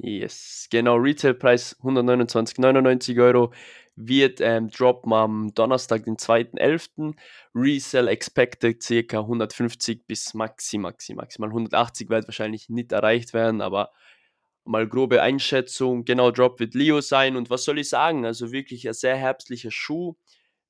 Yes, 0.00 0.68
genau, 0.70 0.94
Retailpreis 0.96 1.76
129,99 1.82 3.20
Euro 3.20 3.52
wird 3.96 4.40
ähm, 4.40 4.70
droppen 4.70 5.12
am 5.12 5.52
Donnerstag, 5.54 6.04
den 6.04 6.16
2.11. 6.16 7.16
Resell 7.52 8.06
expected 8.06 8.80
ca. 8.80 9.18
150 9.18 10.06
bis 10.06 10.34
maxi, 10.34 10.78
maxi, 10.78 11.14
maximal 11.14 11.48
180 11.50 12.08
wird 12.08 12.28
wahrscheinlich 12.28 12.68
nicht 12.68 12.92
erreicht 12.92 13.34
werden, 13.34 13.60
aber 13.60 13.90
mal 14.64 14.86
grobe 14.86 15.20
Einschätzung. 15.20 16.04
Genau, 16.04 16.30
Drop 16.30 16.60
wird 16.60 16.74
Leo 16.74 17.00
sein 17.00 17.36
und 17.36 17.50
was 17.50 17.64
soll 17.64 17.80
ich 17.80 17.88
sagen? 17.88 18.24
Also 18.24 18.52
wirklich 18.52 18.86
ein 18.86 18.94
sehr 18.94 19.16
herbstlicher 19.16 19.72
Schuh, 19.72 20.14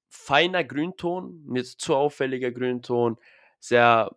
feiner 0.09 0.65
Grünton, 0.65 1.45
nicht 1.47 1.83
zu 1.83 1.95
auffälliger 1.97 2.51
Grünton, 2.51 3.19
sehr 3.61 4.17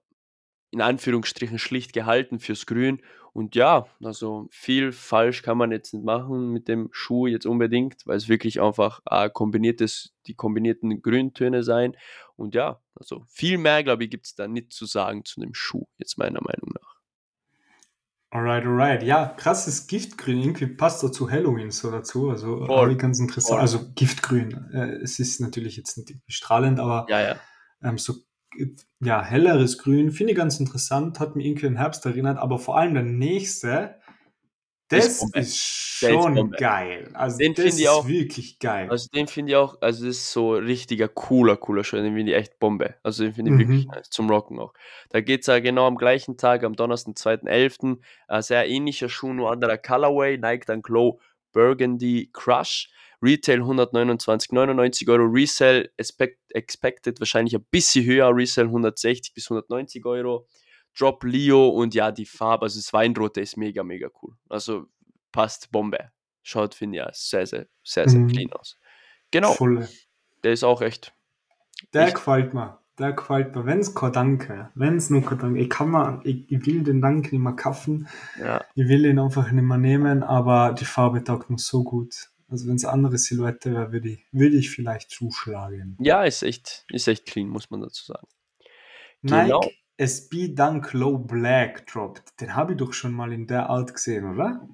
in 0.72 0.80
Anführungsstrichen 0.80 1.60
schlicht 1.60 1.92
gehalten 1.92 2.40
fürs 2.40 2.66
Grün 2.66 3.02
und 3.34 3.56
ja, 3.56 3.86
also 4.04 4.48
viel 4.52 4.92
falsch 4.92 5.42
kann 5.42 5.58
man 5.58 5.72
jetzt 5.72 5.94
nicht 5.94 6.04
machen 6.04 6.50
mit 6.50 6.68
dem 6.68 6.90
Schuh 6.92 7.28
jetzt 7.28 7.46
unbedingt, 7.46 8.06
weil 8.06 8.18
es 8.18 8.28
wirklich 8.28 8.62
einfach 8.62 9.00
äh, 9.10 9.30
kombiniertes, 9.30 10.14
die 10.28 10.36
kombinierten 10.36 11.02
Grüntöne 11.02 11.64
sein. 11.64 11.96
Und 12.36 12.56
ja, 12.56 12.82
also 12.96 13.24
viel 13.30 13.58
mehr, 13.58 13.84
glaube 13.84 14.04
ich, 14.04 14.10
gibt 14.10 14.26
es 14.26 14.36
da 14.36 14.48
nicht 14.48 14.74
zu 14.74 14.86
sagen 14.86 15.24
zu 15.24 15.40
dem 15.40 15.54
Schuh, 15.54 15.86
jetzt 15.98 16.18
meiner 16.18 16.42
Meinung 16.42 16.72
nach. 16.74 16.92
Alright, 18.34 18.66
alright. 18.66 19.04
Ja, 19.04 19.26
krasses 19.38 19.88
Giftgrün. 19.88 20.40
Irgendwie 20.40 20.68
passt 20.68 21.04
dazu 21.04 21.30
Halloween 21.30 21.70
so 21.70 21.92
dazu. 21.92 22.30
Also 22.30 22.66
Voll. 22.66 22.96
ganz 22.96 23.20
interessant. 23.20 23.56
Voll. 23.56 23.60
Also 23.60 23.92
Giftgrün. 23.94 24.72
Äh, 24.74 25.04
es 25.04 25.20
ist 25.20 25.42
natürlich 25.42 25.76
jetzt 25.76 25.98
nicht 25.98 26.18
strahlend, 26.28 26.80
aber 26.80 27.06
ja, 27.10 27.22
ja. 27.22 27.36
Ähm, 27.84 27.98
so 27.98 28.14
ja, 29.02 29.24
helleres 29.24 29.78
Grün, 29.78 30.12
finde 30.12 30.34
ich 30.34 30.38
ganz 30.38 30.60
interessant, 30.60 31.20
hat 31.20 31.36
mich 31.36 31.46
irgendwie 31.46 31.68
an 31.68 31.78
Herbst 31.78 32.06
erinnert, 32.06 32.38
aber 32.38 32.60
vor 32.60 32.78
allem 32.78 32.94
der 32.94 33.04
nächste, 33.04 34.00
Das 34.90 35.08
ist 35.24 35.36
ist 35.36 35.58
schon 35.58 36.52
geil. 36.52 37.10
Also 37.14 37.38
Den 37.38 37.54
das 37.56 37.64
finde 37.64 37.78
ich 37.78 37.84
ist 37.86 37.90
auch 37.90 38.08
wirklich 38.08 38.60
geil. 38.60 38.90
also 38.90 39.08
den 39.16 39.28
finde 39.28 39.52
ich 39.54 39.56
auch 39.56 39.78
also 39.82 40.06
das 40.06 40.18
ist 40.18 40.32
so 40.34 40.54
richtiger 40.54 41.08
cooler, 41.08 41.56
cooler 41.58 41.84
Schuh, 41.84 41.98
den 41.98 42.14
finde 42.16 42.34
ich 42.34 42.38
echt 42.38 42.60
Bombe. 42.60 42.96
Also 43.04 43.24
den 43.24 43.34
finde 43.34 43.52
ich 43.52 43.58
wirklich 43.58 43.86
Mhm. 43.86 43.92
nice, 43.92 44.10
zum 44.10 44.30
Rocken 44.30 44.60
auch. 44.60 44.74
Da 45.10 45.22
geht's 45.22 45.48
ja 45.48 45.60
genau 45.60 45.88
am 45.88 45.96
gleichen 45.98 46.38
Tag, 46.38 46.64
am 46.64 46.76
Donnerstag, 46.76 47.16
2.11., 47.18 48.02
äh, 48.28 48.42
sehr 48.42 48.68
ähnlicher 48.68 49.08
Schuh, 49.10 49.34
nur 49.34 49.52
anderer 49.52 49.78
Colorway, 49.78 50.38
Nike 50.38 50.66
Dunk 50.66 50.90
Low 50.90 51.20
Burgundy 51.54 52.30
Crush, 52.34 52.90
Retail 53.22 53.62
129,99 53.62 55.08
€, 55.08 55.34
Resale 55.34 55.90
expect 55.98 56.40
expected 56.54 57.20
wahrscheinlich 57.20 57.56
ein 57.56 57.66
bisschen 57.72 58.06
höher, 58.06 58.36
Resale 58.36 58.68
160 58.68 59.34
bis 59.34 59.50
190 59.50 60.04
€, 60.04 60.46
Drop 60.98 61.24
Leo 61.24 61.70
und 61.70 61.94
ja, 61.96 62.12
die 62.12 62.26
Farbe, 62.26 62.64
also 62.64 62.80
das 62.80 62.92
Weinrote 62.94 63.40
ist 63.42 63.56
mega, 63.58 63.84
mega 63.84 64.10
cool. 64.22 64.34
Also 64.50 64.88
passt 65.32 65.72
Bombe. 65.72 66.12
Schaut, 66.44 66.74
finde 66.76 66.98
ich, 66.98 67.04
ja 67.06 67.10
sehr, 67.14 67.46
sehr, 67.46 67.68
sehr, 67.84 68.10
sehr 68.10 68.20
Mhm. 68.20 68.28
clean 68.28 68.54
aus. 68.54 68.78
Genau, 69.30 69.54
Volle. 69.54 69.88
der 70.44 70.54
ist 70.54 70.64
auch 70.64 70.82
echt 70.82 71.14
Der 71.94 72.08
echt 72.08 72.16
gefällt 72.16 72.54
mir. 72.54 72.80
Der 73.00 73.14
gefällt 73.14 73.56
mir. 73.56 73.66
Wenn's 73.66 73.96
kein 73.96 74.12
Danke. 74.12 74.70
Wenn's 74.76 75.10
nur 75.10 75.22
kein 75.24 75.38
Danke. 75.40 75.60
Ich 75.60 75.70
kann 75.70 75.92
mir, 75.92 76.20
ich, 76.24 76.52
ich 76.52 76.66
will 76.66 76.84
den 76.84 77.02
Dank 77.02 77.32
nicht 77.32 77.42
mehr 77.42 77.54
kaufen. 77.54 78.08
ja, 78.38 78.64
Ich 78.76 78.88
will 78.90 79.06
ihn 79.06 79.20
einfach 79.20 79.50
nicht 79.52 79.64
mehr 79.64 79.78
nehmen, 79.78 80.24
aber 80.24 80.74
die 80.74 80.86
Farbe 80.86 81.24
taugt 81.24 81.50
mir 81.50 81.58
so 81.60 81.84
gut. 81.84 82.31
Also 82.52 82.68
wenn 82.68 82.76
es 82.76 82.86
andere 82.86 83.18
Silhouette 83.18 83.72
wäre, 83.74 83.92
würde 83.94 84.10
ich, 84.10 84.26
würde 84.32 84.58
ich 84.58 84.70
vielleicht 84.70 85.10
zuschlagen. 85.10 85.96
ja, 86.00 86.24
ist 86.24 86.44
echt 86.44 86.86
ist 86.90 87.08
echt 87.08 87.26
clean, 87.26 87.48
muss 87.48 87.70
man 87.70 87.82
dazu 87.82 88.04
sagen. 88.06 88.28
Genau. 89.24 89.62
Nike 89.62 89.76
SB 89.98 90.50
Dunk 90.56 90.94
Low 90.94 91.18
Black 91.18 91.88
droppt. 91.88 92.40
Den 92.42 92.56
habe 92.56 92.74
ich 92.74 92.78
doch 92.80 92.92
schon 92.94 93.14
mal 93.14 93.32
in 93.32 93.48
der 93.48 93.70
Art 93.70 93.94
gesehen, 93.94 94.26
oder? 94.34 94.68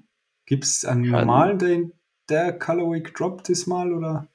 Gibt 0.46 0.64
es 0.64 0.84
einen 0.84 1.02
Kann 1.04 1.26
normalen, 1.26 1.58
der 1.58 1.68
in 1.70 1.92
der 2.28 2.58
Colorway 2.58 3.00
gedroppt 3.02 3.48
ist 3.50 3.66
mal, 3.66 3.92
oder? 3.92 4.26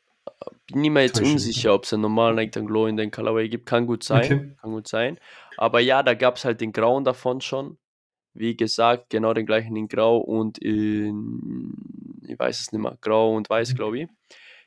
Bin 0.72 0.84
ich 0.84 0.92
mir 0.92 1.02
jetzt 1.02 1.14
Täusche 1.14 1.24
ich 1.24 1.34
mich? 1.34 1.34
unsicher, 1.34 1.74
ob's 1.74 1.94
einen 1.94 2.04
normalen 2.04 2.36
Nike 2.36 2.52
Dunk 2.52 2.70
Low 2.70 2.86
in 2.88 2.96
den 2.98 3.12
Colorway 3.12 3.50
gibt. 3.50 3.66
Kann 3.66 3.88
gut 3.88 4.04
sein, 4.04 4.24
Okay. 4.24 4.56
kann 4.62 4.72
gut 4.72 4.88
sein. 4.88 5.20
Aber 5.58 5.80
ja, 5.80 6.02
da 6.04 6.14
gab's 6.14 6.46
halt 6.46 6.62
den 6.62 6.72
grauen 6.72 7.04
davon 7.04 7.42
schon. 7.42 7.78
Wie 8.34 8.56
gesagt, 8.58 9.10
genau 9.10 9.34
den 9.34 9.46
gleichen 9.46 9.76
in 9.76 9.88
grau 9.88 10.18
und 10.18 10.58
in 10.58 11.74
ich 12.28 12.40
weiß 12.40 12.62
es 12.62 12.72
nicht 12.72 12.82
mehr, 12.82 12.98
grau 13.02 13.36
und 13.36 13.50
weiß, 13.50 13.76
glaube 13.76 14.00
ich. 14.00 14.08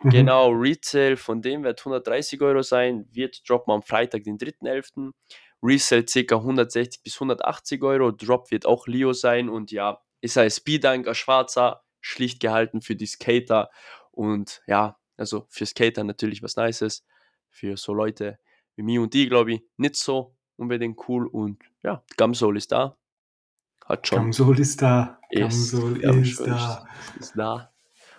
Mhm. 0.02 0.10
Genau, 0.10 0.50
Retail 0.50 1.16
von 1.16 1.40
dem 1.42 1.64
wird 1.64 1.80
130 1.84 2.40
€ 2.40 2.62
sein, 2.62 3.06
wird 3.12 3.48
droppen 3.48 3.72
am 3.72 3.82
Freitag, 3.82 4.24
den 4.24 4.38
3.11. 4.38 5.12
Resale 5.62 6.04
ca. 6.04 6.36
160 6.36 7.02
bis 7.02 7.18
180 7.18 7.80
€, 7.82 8.12
Drop 8.12 8.50
wird 8.50 8.66
auch 8.66 8.86
Leo 8.86 9.12
sein 9.14 9.48
und 9.48 9.72
ja, 9.72 10.00
ist 10.20 10.36
ein 10.38 10.50
Speedunk, 10.50 11.08
ein 11.08 11.14
schwarzer, 11.14 11.82
schlicht 12.00 12.40
gehalten 12.40 12.82
für 12.82 12.94
die 12.94 13.06
Skater 13.06 13.70
und 14.12 14.62
ja, 14.66 14.98
also 15.16 15.46
für 15.48 15.66
Skater 15.66 16.04
natürlich 16.04 16.42
was 16.42 16.56
Nices, 16.56 17.04
für 17.50 17.76
so 17.76 17.94
Leute 17.94 18.38
wie 18.76 18.82
mich 18.82 18.98
und 18.98 19.14
die, 19.14 19.28
glaube 19.28 19.54
ich, 19.54 19.62
nicht 19.78 19.96
so 19.96 20.36
unbedingt 20.56 21.08
cool 21.08 21.26
und 21.26 21.62
ja, 21.82 22.04
Gamsole 22.18 22.58
ist 22.58 22.70
da. 22.72 22.96
Hat 23.88 24.06
schon 24.06 24.18
Gamsol 24.18 24.58
ist 24.60 24.82
da. 24.82 25.18
ist, 25.30 25.40
Gamsol 25.40 25.96
ist 26.02 26.28
schon 26.30 26.46
da. 26.46 26.86
ist, 27.16 27.20
ist 27.20 27.32
da. 27.36 27.72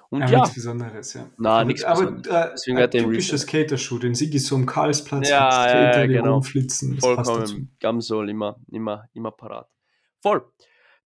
Und 0.10 0.22
Ja, 0.22 0.28
ja, 0.30 0.40
nichts 0.40 0.56
Besonderes, 0.56 1.14
ja. 1.16 1.30
na, 1.38 1.50
aber 1.58 1.66
nichts 1.66 1.84
aber 1.84 2.00
Besonderes. 2.12 2.34
äh, 2.34 2.50
Deswegen 2.54 2.78
ein 2.78 2.92
typischer. 2.92 3.38
Skaterschuh, 3.38 4.00
den 4.00 4.16
Sigi 4.16 4.40
so 4.40 4.56
am 4.56 4.66
Karlsplatz 4.66 5.28
Ja, 5.30 5.44
mit 5.46 5.54
Skater, 5.54 6.00
ja, 6.00 6.06
genau. 6.22 6.34
rumflitzen, 6.36 6.96
dazu. 6.96 7.08
Vollkommen. 7.24 7.76
Gamsol 7.82 8.30
immer, 8.30 8.58
immer, 8.72 9.10
immer 9.14 9.32
parat. 9.32 9.68
Voll. 10.22 10.46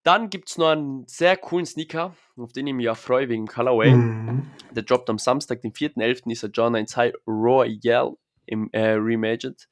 Dann 0.04 0.30
gibt 0.30 0.50
es 0.50 0.58
noch 0.60 0.70
einen 0.70 1.08
sehr 1.08 1.36
coolen 1.38 1.66
Sneaker, 1.66 2.16
auf 2.36 2.54
den 2.54 2.68
ich 2.68 2.74
mich 2.74 2.86
ja 2.86 2.94
freue 2.96 3.28
wegen 3.30 3.48
Colorway. 3.48 3.92
Mhm. 3.92 4.48
Der 4.72 4.84
droppt 4.84 5.10
am 5.10 5.18
Samstag, 5.18 5.62
den 5.62 5.74
4.11. 5.74 6.32
ist 6.32 6.44
der 6.44 6.50
John 6.52 6.76
1 6.76 6.96
High 6.98 7.14
Royal 7.28 8.14
im 8.46 8.70
äh, 8.72 8.94
Reimagined. 8.98 9.68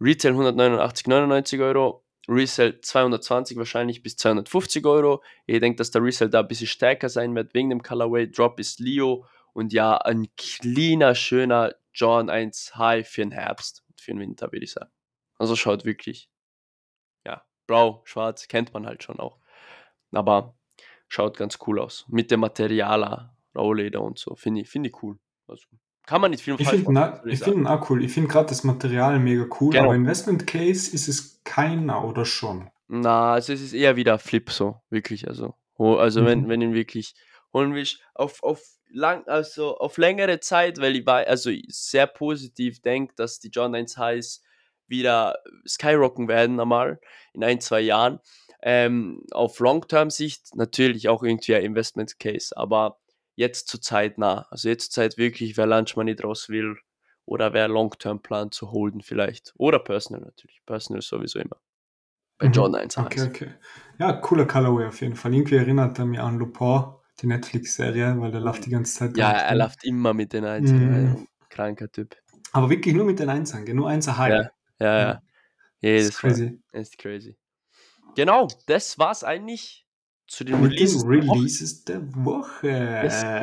Retail 0.00 0.32
189,99 0.34 1.64
Euro, 1.64 2.03
Resale 2.28 2.80
220 2.80 3.56
wahrscheinlich 3.56 4.02
bis 4.02 4.16
250 4.16 4.84
Euro. 4.86 5.22
Ich 5.46 5.60
denke, 5.60 5.76
dass 5.76 5.90
der 5.90 6.02
Resale 6.02 6.30
da 6.30 6.40
ein 6.40 6.48
bisschen 6.48 6.66
stärker 6.66 7.08
sein 7.08 7.34
wird 7.34 7.54
wegen 7.54 7.70
dem 7.70 7.82
Colorway. 7.82 8.30
Drop 8.30 8.58
ist 8.58 8.80
Leo 8.80 9.26
und 9.52 9.72
ja, 9.72 9.96
ein 9.96 10.28
cleaner, 10.36 11.14
schöner 11.14 11.74
John 11.92 12.30
1 12.30 12.76
High 12.76 13.08
für 13.08 13.22
den 13.22 13.32
Herbst, 13.32 13.84
für 13.98 14.12
den 14.12 14.20
Winter, 14.20 14.50
würde 14.52 14.64
ich 14.64 14.72
sagen. 14.72 14.90
Also 15.38 15.56
schaut 15.56 15.84
wirklich, 15.84 16.30
ja, 17.26 17.44
blau, 17.66 18.02
schwarz, 18.04 18.48
kennt 18.48 18.72
man 18.72 18.86
halt 18.86 19.02
schon 19.02 19.20
auch. 19.20 19.38
Aber 20.12 20.56
schaut 21.08 21.36
ganz 21.36 21.58
cool 21.66 21.80
aus. 21.80 22.04
Mit 22.08 22.30
dem 22.30 22.40
Material, 22.40 23.30
Rolleder 23.54 24.02
und 24.02 24.18
so, 24.18 24.34
finde 24.34 24.62
ich, 24.62 24.68
finde 24.68 24.88
ich 24.90 25.02
cool. 25.02 25.18
Also, 25.46 25.66
kann 26.06 26.20
man 26.20 26.30
nicht 26.30 26.42
viel 26.42 26.54
Ich 26.58 26.66
falsch 26.66 26.82
finde 26.84 26.92
machen, 26.92 27.20
ich 27.26 27.32
ich 27.34 27.38
sagen. 27.40 27.52
find 27.52 27.62
ihn 27.64 27.66
auch 27.66 27.90
cool. 27.90 28.04
Ich 28.04 28.12
finde 28.12 28.28
gerade 28.28 28.48
das 28.48 28.64
Material 28.64 29.18
mega 29.18 29.46
cool, 29.60 29.70
Genau. 29.72 29.84
aber 29.84 29.94
Investment 29.94 30.46
Case 30.46 30.92
ist 30.94 31.08
es 31.08 31.40
keiner 31.44 32.04
oder 32.04 32.24
schon? 32.24 32.70
Na, 32.88 33.32
also 33.32 33.52
es 33.52 33.60
ist 33.62 33.72
eher 33.72 33.96
wieder 33.96 34.18
Flip 34.18 34.50
so, 34.50 34.80
wirklich. 34.90 35.26
Also, 35.28 35.54
also 35.78 36.24
wenn, 36.24 36.42
Mhm. 36.42 36.48
wenn 36.48 36.60
ihn 36.60 36.74
wirklich 36.74 37.14
holen 37.52 37.74
willst, 37.74 38.00
auf, 38.14 38.42
auf 38.42 38.62
lang, 38.90 39.26
also 39.26 39.76
auf 39.78 39.96
längere 39.96 40.40
Zeit, 40.40 40.78
weil 40.80 40.96
ich 40.96 41.06
war, 41.06 41.26
also 41.26 41.50
ich 41.50 41.64
sehr 41.70 42.06
positiv 42.06 42.80
denke, 42.82 43.14
dass 43.16 43.40
die 43.40 43.48
John 43.48 43.74
1 43.74 43.96
Highs 43.96 44.42
wieder 44.86 45.36
skyrocken 45.66 46.28
werden 46.28 46.60
einmal 46.60 47.00
in 47.32 47.42
ein, 47.42 47.60
zwei 47.60 47.80
Jahren. 47.80 48.20
Ähm, 48.62 49.22
auf 49.30 49.58
Long-Term-Sicht 49.60 50.54
natürlich 50.54 51.08
auch 51.08 51.22
irgendwie 51.22 51.54
ein 51.54 51.64
Investment 51.64 52.18
Case, 52.18 52.56
aber 52.56 52.98
jetzt 53.36 53.68
zur 53.68 53.80
Zeit 53.80 54.18
nah. 54.18 54.46
Also 54.50 54.68
jetzt 54.68 54.92
zur 54.92 55.02
Zeit 55.04 55.18
wirklich, 55.18 55.56
wer 55.56 55.66
Lunch 55.66 55.96
Money 55.96 56.14
draus 56.16 56.48
will 56.48 56.76
oder 57.26 57.52
wer 57.52 57.68
Long-Term 57.68 58.20
plant 58.22 58.54
zu 58.54 58.70
holden 58.70 59.00
vielleicht. 59.02 59.52
Oder 59.56 59.78
Personal 59.78 60.22
natürlich. 60.22 60.60
Personal 60.66 61.02
sowieso 61.02 61.38
immer. 61.38 61.56
Bei 62.38 62.48
Mhm. 62.48 62.52
John 62.52 62.74
1 62.74 62.98
Okay, 62.98 63.22
okay. 63.28 63.54
Ja, 63.98 64.12
cooler 64.14 64.46
Colorway 64.46 64.86
auf 64.86 65.00
jeden 65.00 65.16
Fall. 65.16 65.34
Irgendwie 65.34 65.56
erinnert 65.56 65.98
er 65.98 66.04
mich 66.04 66.20
an 66.20 66.38
Lupin, 66.38 66.84
die 67.20 67.26
Netflix-Serie, 67.28 68.20
weil 68.20 68.32
der 68.32 68.40
läuft 68.40 68.66
die 68.66 68.70
ganze 68.70 68.98
Zeit 68.98 69.16
Ja, 69.16 69.30
er 69.30 69.54
läuft 69.54 69.84
immer 69.84 70.12
mit 70.14 70.32
den 70.32 70.44
Einzelnen. 70.44 71.10
Mhm. 71.10 71.28
Kranker 71.48 71.90
Typ. 71.90 72.16
Aber 72.52 72.70
wirklich 72.70 72.94
nur 72.94 73.04
mit 73.04 73.18
den 73.20 73.28
Einsern, 73.28 73.64
nur 73.74 73.88
Einser 73.88 74.18
High. 74.18 74.30
Ja, 74.32 74.50
ja, 74.80 74.98
ja. 74.98 75.00
Ja. 75.00 75.12
Das 75.14 75.22
Jedes 75.80 76.08
ist 76.08 76.22
Mal. 76.22 76.28
crazy. 76.30 76.62
Ist 76.72 76.98
crazy. 76.98 77.36
Genau, 78.16 78.48
das 78.66 78.98
war's 78.98 79.24
eigentlich 79.24 79.83
zu 80.26 80.44
den 80.44 80.60
Mit 80.62 80.78
den 80.78 81.02
Releases. 81.02 81.04
der 81.04 81.10
Woche. 81.10 81.32
Releases 81.32 81.84
der 81.84 82.14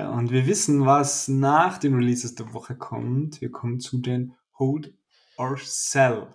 Woche. 0.08 0.12
Und 0.18 0.32
wir 0.32 0.46
wissen, 0.48 0.86
was 0.86 1.28
nach 1.28 1.78
den 1.78 1.94
Releases 1.96 2.36
der 2.36 2.54
Woche 2.54 2.76
kommt. 2.76 3.40
Wir 3.42 3.52
kommen 3.52 3.80
zu 3.80 4.00
den 4.00 4.34
Hold 4.58 4.94
or 5.38 5.58
Sell, 5.62 6.28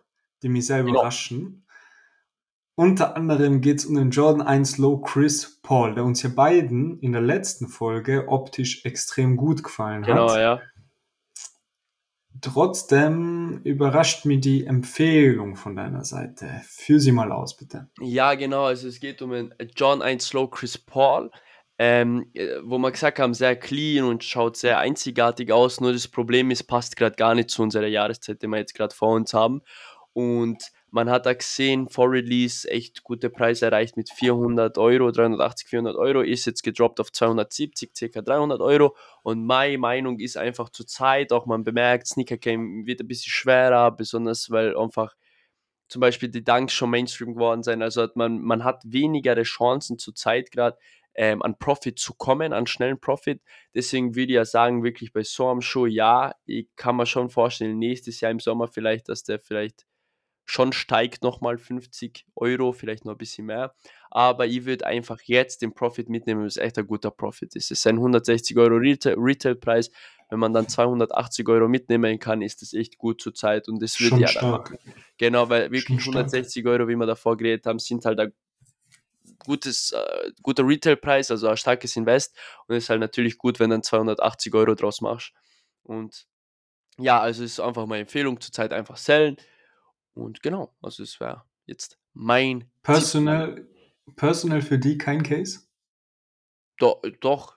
die 0.43 0.49
mich 0.49 0.67
sehr 0.67 0.83
Genau. 0.83 0.95
überraschen. 1.01 1.65
Unter 2.79 3.17
anderem 3.17 3.63
geht 3.63 3.79
es 3.79 3.87
um 3.87 3.95
den 3.95 4.11
Jordan 4.11 4.43
1 4.47 4.77
Low 4.79 4.99
Chris 5.01 5.61
Paul, 5.63 5.95
der 5.95 6.05
uns 6.05 6.23
ja 6.23 6.29
beiden 6.29 6.99
in 7.01 7.13
der 7.13 7.23
letzten 7.23 7.69
Folge 7.69 8.29
optisch 8.29 8.85
extrem 8.85 9.37
gut 9.39 9.63
gefallen 9.65 10.03
Genau, 10.03 10.29
hat. 10.31 10.39
ja. 10.39 10.61
Trotzdem 12.41 13.61
überrascht 13.65 14.25
mich 14.25 14.41
die 14.41 14.67
Empfehlung 14.67 15.57
von 15.57 15.77
deiner 15.77 16.05
Seite. 16.05 16.63
Führ 16.65 17.01
sie 17.01 17.13
mal 17.13 17.33
aus, 17.33 17.57
bitte. 17.57 17.89
Ja, 18.01 18.35
genau. 18.35 18.65
Also 18.65 18.89
es 18.89 19.01
geht 19.01 19.23
um 19.23 19.53
John 19.75 20.03
1 20.03 20.27
Slow 20.27 20.51
Chris 20.51 20.77
Paul, 20.79 21.31
ähm, 21.79 22.31
äh, 22.35 22.57
wo 22.63 22.79
wir 22.79 22.91
gesagt 22.91 23.19
haben, 23.19 23.35
sehr 23.35 23.57
clean 23.57 24.05
und 24.05 24.25
schaut 24.25 24.57
sehr 24.57 24.79
einzigartig 24.79 25.53
aus. 25.53 25.81
Nur 25.81 25.93
das 25.93 26.09
Problem 26.09 26.51
ist, 26.51 26.65
passt 26.65 26.97
gerade 26.97 27.17
gar 27.17 27.35
nicht 27.35 27.51
zu 27.51 27.63
unserer 27.63 27.87
Jahreszeit, 27.87 28.43
die 28.43 28.47
wir 28.47 28.59
jetzt 28.59 28.75
gerade 28.75 28.95
vor 28.95 29.15
uns 29.15 29.35
haben. 29.35 29.63
Und 30.13 30.73
man 30.91 31.11
hat 31.11 31.27
da 31.27 31.35
gesehen, 31.35 31.89
vor 31.89 32.11
Release 32.11 32.69
echt 32.71 33.03
gute 33.03 33.29
Preise 33.29 33.67
erreicht 33.67 33.97
mit 33.97 34.11
400 34.11 34.79
Euro, 34.79 35.11
380, 35.11 35.69
400 35.69 35.97
Euro, 35.97 36.23
ist 36.23 36.47
jetzt 36.47 36.63
gedroppt 36.63 37.01
auf 37.01 37.13
270, 37.13 38.13
ca. 38.13 38.23
300 38.23 38.61
Euro. 38.61 38.97
Und 39.23 39.45
meine 39.45 39.79
Meinung 39.79 40.19
ist 40.21 40.37
einfach 40.37 40.71
zur 40.71 40.87
Zeit, 40.87 41.33
auch 41.33 41.47
man 41.47 41.65
bemerkt, 41.65 42.07
Sneaker 42.07 42.37
Game 42.37 42.87
wird 42.87 43.01
ein 43.01 43.09
bisschen 43.09 43.31
schwerer, 43.31 43.91
besonders 43.91 44.51
weil 44.51 44.77
einfach 44.77 45.15
zum 45.89 46.01
Beispiel 46.01 46.29
die 46.29 46.45
Dunks 46.45 46.73
schon 46.73 46.91
Mainstream 46.91 47.35
geworden 47.35 47.63
sind. 47.63 47.83
Also 47.83 48.03
hat 48.03 48.17
man, 48.17 48.41
man 48.41 48.65
hat 48.65 48.83
weniger 48.85 49.41
Chancen 49.43 49.99
zur 49.99 50.15
Zeit 50.15 50.51
gerade 50.51 50.79
ähm, 51.15 51.43
an 51.43 51.59
Profit 51.59 51.99
zu 51.99 52.15
kommen, 52.15 52.53
an 52.53 52.67
schnellen 52.67 53.01
Profit. 53.01 53.41
Deswegen 53.75 54.15
würde 54.15 54.33
ich 54.33 54.37
ja 54.37 54.45
sagen, 54.45 54.85
wirklich 54.85 55.13
bei 55.13 55.23
so 55.23 55.49
einem 55.49 55.63
Show, 55.63 55.87
ja, 55.87 56.35
ich 56.45 56.69
kann 56.77 56.97
mir 56.97 57.07
schon 57.07 57.31
vorstellen, 57.31 57.79
nächstes 57.79 58.21
Jahr 58.21 58.31
im 58.31 58.41
Sommer 58.41 58.69
vielleicht, 58.69 59.09
dass 59.09 59.25
der 59.25 59.39
vielleicht 59.39 59.87
schon 60.47 60.73
steigt 60.73 61.23
nochmal 61.23 61.59
50 61.59 62.25
Euro, 62.37 62.73
vielleicht 62.73 63.05
noch 63.05 63.13
ein 63.13 63.19
bisschen 63.19 63.47
mehr. 63.47 63.75
Aber 64.11 64.47
ich 64.47 64.65
würde 64.65 64.87
einfach 64.87 65.21
jetzt 65.23 65.61
den 65.61 65.75
Profit 65.75 66.09
mitnehmen, 66.09 66.41
weil 66.41 66.47
es 66.47 66.57
echt 66.57 66.79
ein 66.79 66.87
guter 66.87 67.11
Profit 67.11 67.55
ist. 67.57 67.71
Es 67.71 67.81
ist 67.81 67.87
ein 67.87 67.97
160 67.97 68.57
Euro 68.57 68.77
Retail- 68.77 69.17
Retail-Preis. 69.19 69.91
Wenn 70.31 70.39
man 70.39 70.53
dann 70.53 70.69
280 70.69 71.49
Euro 71.49 71.69
mitnehmen 71.69 72.19
kann, 72.19 72.43
ist 72.43 72.63
das 72.63 72.73
echt 72.73 72.97
gut 72.97 73.21
zur 73.21 73.35
Zeit 73.35 73.69
und 73.69 73.83
das 73.83 74.01
ich 74.01 74.11
ja 74.11 74.29
stark. 74.29 74.79
Genau, 75.19 75.49
weil 75.49 75.71
wirklich 75.71 76.01
Schon 76.03 76.15
stark. 76.15 76.27
160 76.27 76.67
Euro, 76.67 76.89
wie 76.89 76.97
wir 76.97 77.07
davor 77.07 77.37
geredet 77.37 77.67
haben, 77.67 77.79
sind 77.79 78.05
halt 78.05 78.19
ein 78.21 78.33
gutes, 79.41 79.93
äh, 79.93 80.31
guter 80.43 80.67
Retailpreis, 80.67 81.31
also 81.31 81.49
ein 81.49 81.57
starkes 81.57 81.97
Invest. 81.97 82.37
Und 82.67 82.77
es 82.77 82.85
ist 82.85 82.91
halt 82.91 83.01
natürlich 83.01 83.37
gut, 83.37 83.59
wenn 83.61 83.71
du 83.71 83.75
dann 83.75 83.83
280 83.83 84.55
Euro 84.55 84.75
draus 84.75 85.01
machst. 85.01 85.33
Und 85.83 86.27
ja, 86.99 87.21
also 87.21 87.45
ist 87.45 87.61
einfach 87.61 87.87
meine 87.87 88.03
Empfehlung 88.03 88.41
zurzeit 88.41 88.73
einfach 88.73 88.97
sellen. 88.97 89.37
Und 90.17 90.43
genau, 90.43 90.75
also 90.83 91.03
es 91.03 91.21
wäre 91.21 91.45
jetzt 91.67 91.99
mein. 92.15 92.71
Personal, 92.83 93.67
personal 94.17 94.63
für 94.63 94.79
die 94.79 94.97
kein 94.99 95.23
Case? 95.23 95.61
Do, 96.79 97.01
doch, 97.21 97.57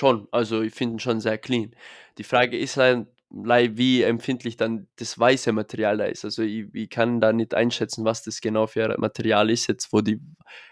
schon. 0.00 0.28
Also 0.30 0.62
ich 0.62 0.74
finde 0.74 1.00
schon 1.00 1.20
sehr 1.20 1.38
clean. 1.38 1.74
Die 2.18 2.24
Frage 2.24 2.58
ist 2.58 2.76
halt, 2.76 3.08
wie 3.30 4.02
empfindlich 4.02 4.56
dann 4.56 4.88
das 4.96 5.18
weiße 5.18 5.52
Material 5.52 5.96
da 5.98 6.04
ist. 6.04 6.24
Also 6.24 6.42
ich, 6.42 6.66
ich 6.74 6.90
kann 6.90 7.20
da 7.20 7.32
nicht 7.32 7.54
einschätzen, 7.54 8.04
was 8.04 8.22
das 8.22 8.40
genau 8.40 8.66
für 8.66 8.96
Material 8.98 9.50
ist, 9.50 9.68
jetzt 9.68 9.92
wo 9.92 10.00
die 10.00 10.20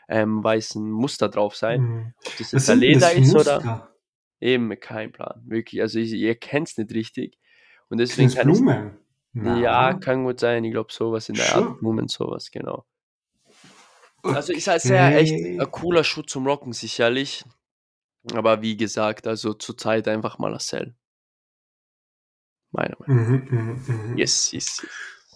ähm, 0.09 0.43
weißen 0.43 0.91
Muster 0.91 1.29
drauf 1.29 1.57
sein. 1.57 1.81
Hm. 1.81 2.15
Ob 2.27 2.37
das 2.39 2.53
jetzt 2.53 2.71
ein 2.71 2.81
Leder 2.81 3.13
ist 3.13 3.35
oder 3.35 3.93
eben 4.41 4.79
kein 4.81 5.13
Plan. 5.13 5.43
Wirklich, 5.47 5.81
also 5.81 5.99
ich, 5.99 6.13
ihr 6.13 6.35
kennt 6.35 6.69
es 6.69 6.79
nicht 6.79 6.93
richtig. 6.93 7.39
Und 7.89 7.99
deswegen 7.99 8.29
es 8.29 8.35
kann 8.35 8.51
ich 8.51 8.61
Blumen? 9.43 9.63
ja, 9.63 9.93
Na, 9.93 9.99
kann 9.99 10.25
gut 10.25 10.41
sein. 10.41 10.65
Ich 10.65 10.73
glaube, 10.73 10.93
sowas 10.93 11.29
in 11.29 11.37
der 11.37 11.55
Art. 11.55 11.79
Blumen, 11.79 12.09
sowas, 12.09 12.51
genau. 12.51 12.85
Also 14.23 14.53
ist 14.53 14.67
halt 14.67 14.83
sehr 14.83 15.17
echt 15.17 15.33
ein 15.33 15.71
cooler 15.71 16.05
Schuh 16.05 16.23
zum 16.23 16.47
Rocken, 16.47 16.73
sicherlich. 16.73 17.45
Aber 18.35 18.63
wie 18.63 18.77
gesagt, 18.77 19.27
also 19.27 19.55
zurzeit 19.55 20.09
einfach 20.09 20.39
mal 20.39 20.53
ein 20.53 20.61
Sell. 20.61 20.95
Meiner 22.73 22.97
Meinung 22.99 23.17
Mhm, 23.17 23.49
mhm, 23.51 23.83
mhm. 23.87 24.11
nach. 24.11 24.19
Yes, 24.19 24.53
yes, 24.53 24.81
yes. 24.83 24.91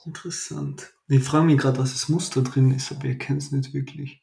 Interessant. 0.04 0.92
Ich 1.08 1.22
frage 1.22 1.44
mich 1.46 1.58
gerade, 1.58 1.78
was 1.78 1.92
das 1.92 2.08
Muster 2.08 2.42
drin 2.42 2.72
ist, 2.72 2.90
aber 2.92 3.06
ihr 3.06 3.18
kennt 3.18 3.42
es 3.42 3.52
nicht 3.52 3.72
wirklich. 3.72 4.21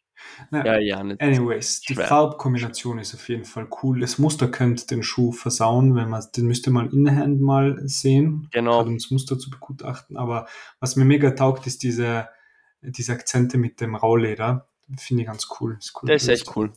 Naja, 0.51 0.73
Ja, 0.73 0.79
ja, 0.79 1.03
nicht 1.03 1.21
anyways, 1.21 1.81
die. 1.81 1.95
Farbkombination 1.95 2.99
ist 2.99 3.13
auf 3.13 3.27
jeden 3.29 3.45
Fall 3.45 3.67
cool. 3.83 3.99
Das 3.99 4.17
Muster 4.19 4.47
könnte 4.49 4.87
den 4.87 5.03
Schuh 5.03 5.31
versauen, 5.31 5.95
wenn 5.95 6.09
man 6.09 6.23
den 6.35 6.45
müsste 6.47 6.71
man 6.71 6.89
in-hand 6.91 7.41
mal 7.41 7.79
sehen, 7.87 8.47
Genau. 8.51 8.81
um 8.81 8.95
das 8.95 9.11
Muster 9.11 9.37
zu 9.39 9.49
begutachten. 9.49 10.17
Aber 10.17 10.47
was 10.79 10.95
mir 10.95 11.05
mega 11.05 11.31
taugt, 11.31 11.67
ist 11.67 11.83
diese, 11.83 12.29
diese 12.81 13.13
Akzente 13.13 13.57
mit 13.57 13.81
dem 13.81 13.95
Rauleder. 13.95 14.67
Finde 14.97 15.23
ich 15.23 15.27
ganz 15.27 15.47
cool. 15.59 15.75
Ist 15.79 15.93
cool 16.01 16.07
Der 16.07 16.15
ist 16.15 16.27
echt 16.27 16.55
cool. 16.55 16.71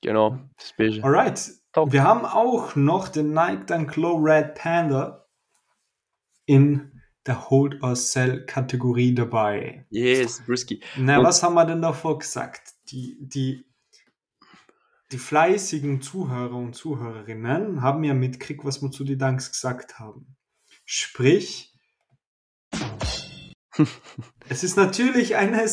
Genau, 0.00 0.38
das 0.56 0.72
Beige. 0.76 1.02
Alright. 1.04 1.50
Top. 1.72 1.92
Wir 1.92 2.02
haben 2.04 2.24
auch 2.24 2.76
noch 2.76 3.08
den 3.08 3.32
Nike 3.34 3.66
Dunk 3.66 3.96
Low 3.96 4.16
Red 4.16 4.54
Panda 4.54 5.26
in 6.46 6.92
der 7.26 7.50
Hold 7.50 7.82
or 7.82 7.94
Sell 7.94 8.46
Kategorie 8.46 9.14
dabei. 9.14 9.84
Yes, 9.90 10.40
Brisky. 10.46 10.80
Na, 10.96 11.18
Und- 11.18 11.24
was 11.26 11.42
haben 11.42 11.54
wir 11.54 11.66
denn 11.66 11.82
davor 11.82 12.18
gesagt? 12.18 12.72
Die, 12.90 13.18
die, 13.20 13.64
die 15.12 15.18
fleißigen 15.18 16.00
Zuhörer 16.02 16.54
und 16.56 16.74
Zuhörerinnen 16.74 17.82
haben 17.82 18.04
ja 18.04 18.14
mitgekriegt, 18.14 18.64
was 18.64 18.82
wir 18.82 18.90
zu 18.90 19.04
den 19.04 19.18
Dunks 19.18 19.50
gesagt 19.52 19.98
haben. 19.98 20.36
Sprich, 20.84 21.74
es 24.48 24.64
ist 24.64 24.76
natürlich 24.76 25.36
eine 25.36 25.68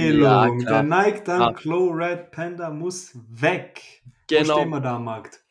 Ja, 0.00 0.48
Sell-Empfehlung. 0.48 0.58
klar. 0.58 0.82
Der 0.82 0.82
Nike. 0.82 1.24
Dunk 1.24 1.64
Low 1.64 1.90
Red 1.90 2.30
Panda 2.30 2.70
muss 2.70 3.12
weg. 3.28 4.04
Wo 4.30 4.44
stehen 4.44 4.44
Genau, 4.44 4.70
wir 4.70 4.80
da 4.80 4.96
am 4.96 5.04
Markt? 5.04 5.44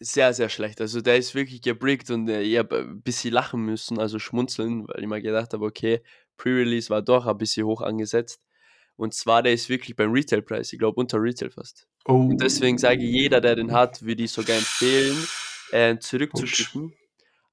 sehr, 0.00 0.32
sehr 0.34 0.48
schlecht. 0.48 0.80
Also 0.80 1.00
der 1.00 1.16
ist 1.18 1.34
wirklich 1.34 1.62
gebrickt 1.62 2.10
und 2.10 2.28
äh, 2.28 2.42
ich 2.42 2.58
habe 2.58 2.78
ein 2.80 3.02
bisschen 3.02 3.32
lachen 3.32 3.62
müssen, 3.64 3.98
also 3.98 4.18
schmunzeln, 4.18 4.86
weil 4.88 5.02
ich 5.02 5.08
mir 5.08 5.22
gedacht 5.22 5.52
habe, 5.54 5.64
okay, 5.64 6.02
Pre-Release 6.36 6.90
war 6.90 7.02
doch 7.02 7.26
ein 7.26 7.38
bisschen 7.38 7.66
hoch 7.66 7.80
angesetzt. 7.80 8.40
Und 8.96 9.14
zwar, 9.14 9.42
der 9.42 9.52
ist 9.52 9.68
wirklich 9.68 9.96
beim 9.96 10.12
Retailpreis, 10.12 10.72
ich 10.72 10.78
glaube 10.78 11.00
unter 11.00 11.20
Retail 11.20 11.50
fast. 11.50 11.88
Oh. 12.04 12.14
Und 12.14 12.40
deswegen 12.42 12.78
sage 12.78 13.02
ich, 13.02 13.10
jeder, 13.10 13.40
der 13.40 13.56
den 13.56 13.72
hat, 13.72 14.02
würde 14.02 14.22
ich 14.22 14.30
sogar 14.30 14.56
empfehlen, 14.56 15.16
äh, 15.72 15.98
zurückzuschicken 15.98 16.92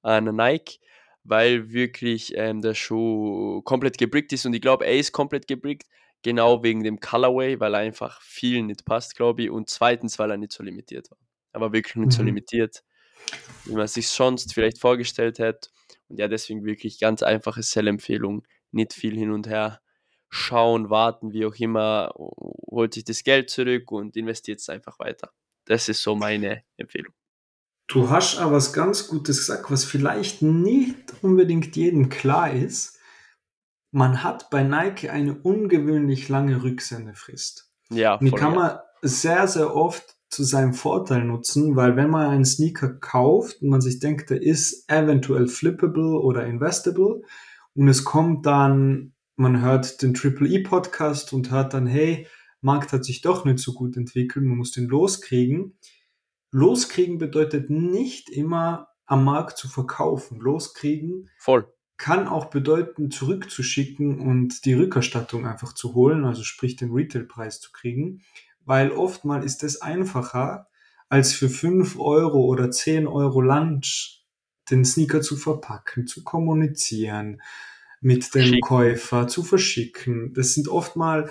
an 0.02 0.24
Nike, 0.36 0.78
weil 1.24 1.72
wirklich 1.72 2.32
ähm, 2.36 2.60
der 2.60 2.74
Schuh 2.74 3.62
komplett 3.62 3.98
gebrickt 3.98 4.32
ist 4.32 4.46
und 4.46 4.54
ich 4.54 4.60
glaube, 4.60 4.86
er 4.86 4.96
ist 4.96 5.12
komplett 5.12 5.46
gebrickt, 5.48 5.86
genau 6.22 6.62
wegen 6.62 6.84
dem 6.84 7.00
Colorway, 7.00 7.58
weil 7.60 7.74
er 7.74 7.80
einfach 7.80 8.20
viel 8.22 8.62
nicht 8.62 8.84
passt, 8.84 9.16
glaube 9.16 9.42
ich, 9.42 9.50
und 9.50 9.68
zweitens, 9.68 10.18
weil 10.18 10.30
er 10.30 10.36
nicht 10.36 10.52
so 10.52 10.62
limitiert 10.62 11.10
war. 11.10 11.18
Er 11.52 11.60
war 11.60 11.72
wirklich 11.72 11.96
nicht 11.96 12.12
so 12.12 12.22
Mhm. 12.22 12.28
limitiert, 12.28 12.82
wie 13.64 13.74
man 13.74 13.86
sich 13.88 14.08
sonst 14.08 14.54
vielleicht 14.54 14.78
vorgestellt 14.78 15.38
hätte. 15.38 15.68
Und 16.08 16.18
ja, 16.18 16.28
deswegen 16.28 16.64
wirklich 16.64 16.98
ganz 17.00 17.22
einfache 17.22 17.62
Sell-Empfehlung, 17.62 18.46
nicht 18.70 18.92
viel 18.92 19.16
hin 19.16 19.30
und 19.32 19.46
her. 19.48 19.80
Schauen, 20.34 20.88
warten, 20.88 21.32
wie 21.32 21.44
auch 21.44 21.54
immer, 21.56 22.12
holt 22.16 22.94
sich 22.94 23.04
das 23.04 23.22
Geld 23.22 23.50
zurück 23.50 23.92
und 23.92 24.16
investiert 24.16 24.60
es 24.60 24.70
einfach 24.70 24.98
weiter. 24.98 25.30
Das 25.66 25.90
ist 25.90 26.02
so 26.02 26.16
meine 26.16 26.62
Empfehlung. 26.78 27.12
Du 27.86 28.08
hast 28.08 28.38
aber 28.38 28.52
was 28.52 28.72
ganz 28.72 29.08
Gutes 29.08 29.38
gesagt, 29.38 29.70
was 29.70 29.84
vielleicht 29.84 30.40
nicht 30.40 31.12
unbedingt 31.22 31.76
jedem 31.76 32.08
klar 32.08 32.50
ist. 32.50 32.98
Man 33.90 34.22
hat 34.22 34.48
bei 34.48 34.62
Nike 34.62 35.10
eine 35.10 35.34
ungewöhnlich 35.34 36.30
lange 36.30 36.62
Rücksendefrist. 36.62 37.70
Ja, 37.90 38.16
die 38.16 38.30
kann 38.30 38.54
geil. 38.54 38.62
man 38.62 38.78
sehr, 39.02 39.46
sehr 39.46 39.76
oft 39.76 40.16
zu 40.30 40.44
seinem 40.44 40.72
Vorteil 40.72 41.24
nutzen, 41.24 41.76
weil 41.76 41.96
wenn 41.96 42.08
man 42.08 42.30
einen 42.30 42.46
Sneaker 42.46 42.88
kauft 42.88 43.60
und 43.60 43.68
man 43.68 43.82
sich 43.82 43.98
denkt, 43.98 44.30
der 44.30 44.40
ist 44.40 44.90
eventuell 44.90 45.46
flippable 45.46 46.18
oder 46.18 46.46
investable 46.46 47.20
und 47.74 47.88
es 47.88 48.04
kommt 48.04 48.46
dann, 48.46 49.12
man 49.42 49.60
hört 49.60 50.02
den 50.02 50.14
Triple 50.14 50.48
E 50.48 50.60
Podcast 50.60 51.32
und 51.32 51.50
hört 51.50 51.74
dann, 51.74 51.86
hey, 51.86 52.28
Markt 52.60 52.92
hat 52.92 53.04
sich 53.04 53.22
doch 53.22 53.44
nicht 53.44 53.58
so 53.58 53.72
gut 53.72 53.96
entwickelt, 53.96 54.44
man 54.46 54.56
muss 54.56 54.70
den 54.70 54.86
loskriegen. 54.86 55.76
Loskriegen 56.52 57.18
bedeutet 57.18 57.68
nicht 57.68 58.30
immer 58.30 58.88
am 59.04 59.24
Markt 59.24 59.58
zu 59.58 59.68
verkaufen. 59.68 60.38
Loskriegen 60.38 61.28
Voll. 61.38 61.66
kann 61.96 62.28
auch 62.28 62.46
bedeuten, 62.46 63.10
zurückzuschicken 63.10 64.20
und 64.20 64.64
die 64.64 64.74
Rückerstattung 64.74 65.44
einfach 65.44 65.72
zu 65.72 65.94
holen, 65.94 66.24
also 66.24 66.44
sprich 66.44 66.76
den 66.76 66.92
Retailpreis 66.92 67.60
zu 67.60 67.72
kriegen, 67.72 68.22
weil 68.64 68.92
oftmal 68.92 69.42
ist 69.42 69.64
es 69.64 69.82
einfacher, 69.82 70.68
als 71.08 71.32
für 71.32 71.48
5 71.48 71.98
Euro 71.98 72.44
oder 72.44 72.70
10 72.70 73.08
Euro 73.08 73.40
Lunch 73.40 74.24
den 74.70 74.84
Sneaker 74.84 75.20
zu 75.20 75.36
verpacken, 75.36 76.06
zu 76.06 76.22
kommunizieren, 76.22 77.42
mit 78.02 78.34
dem. 78.34 78.60
Käufer 78.60 79.28
zu 79.28 79.42
verschicken. 79.42 80.34
Das 80.34 80.54
sind 80.54 80.68
oftmal 80.68 81.30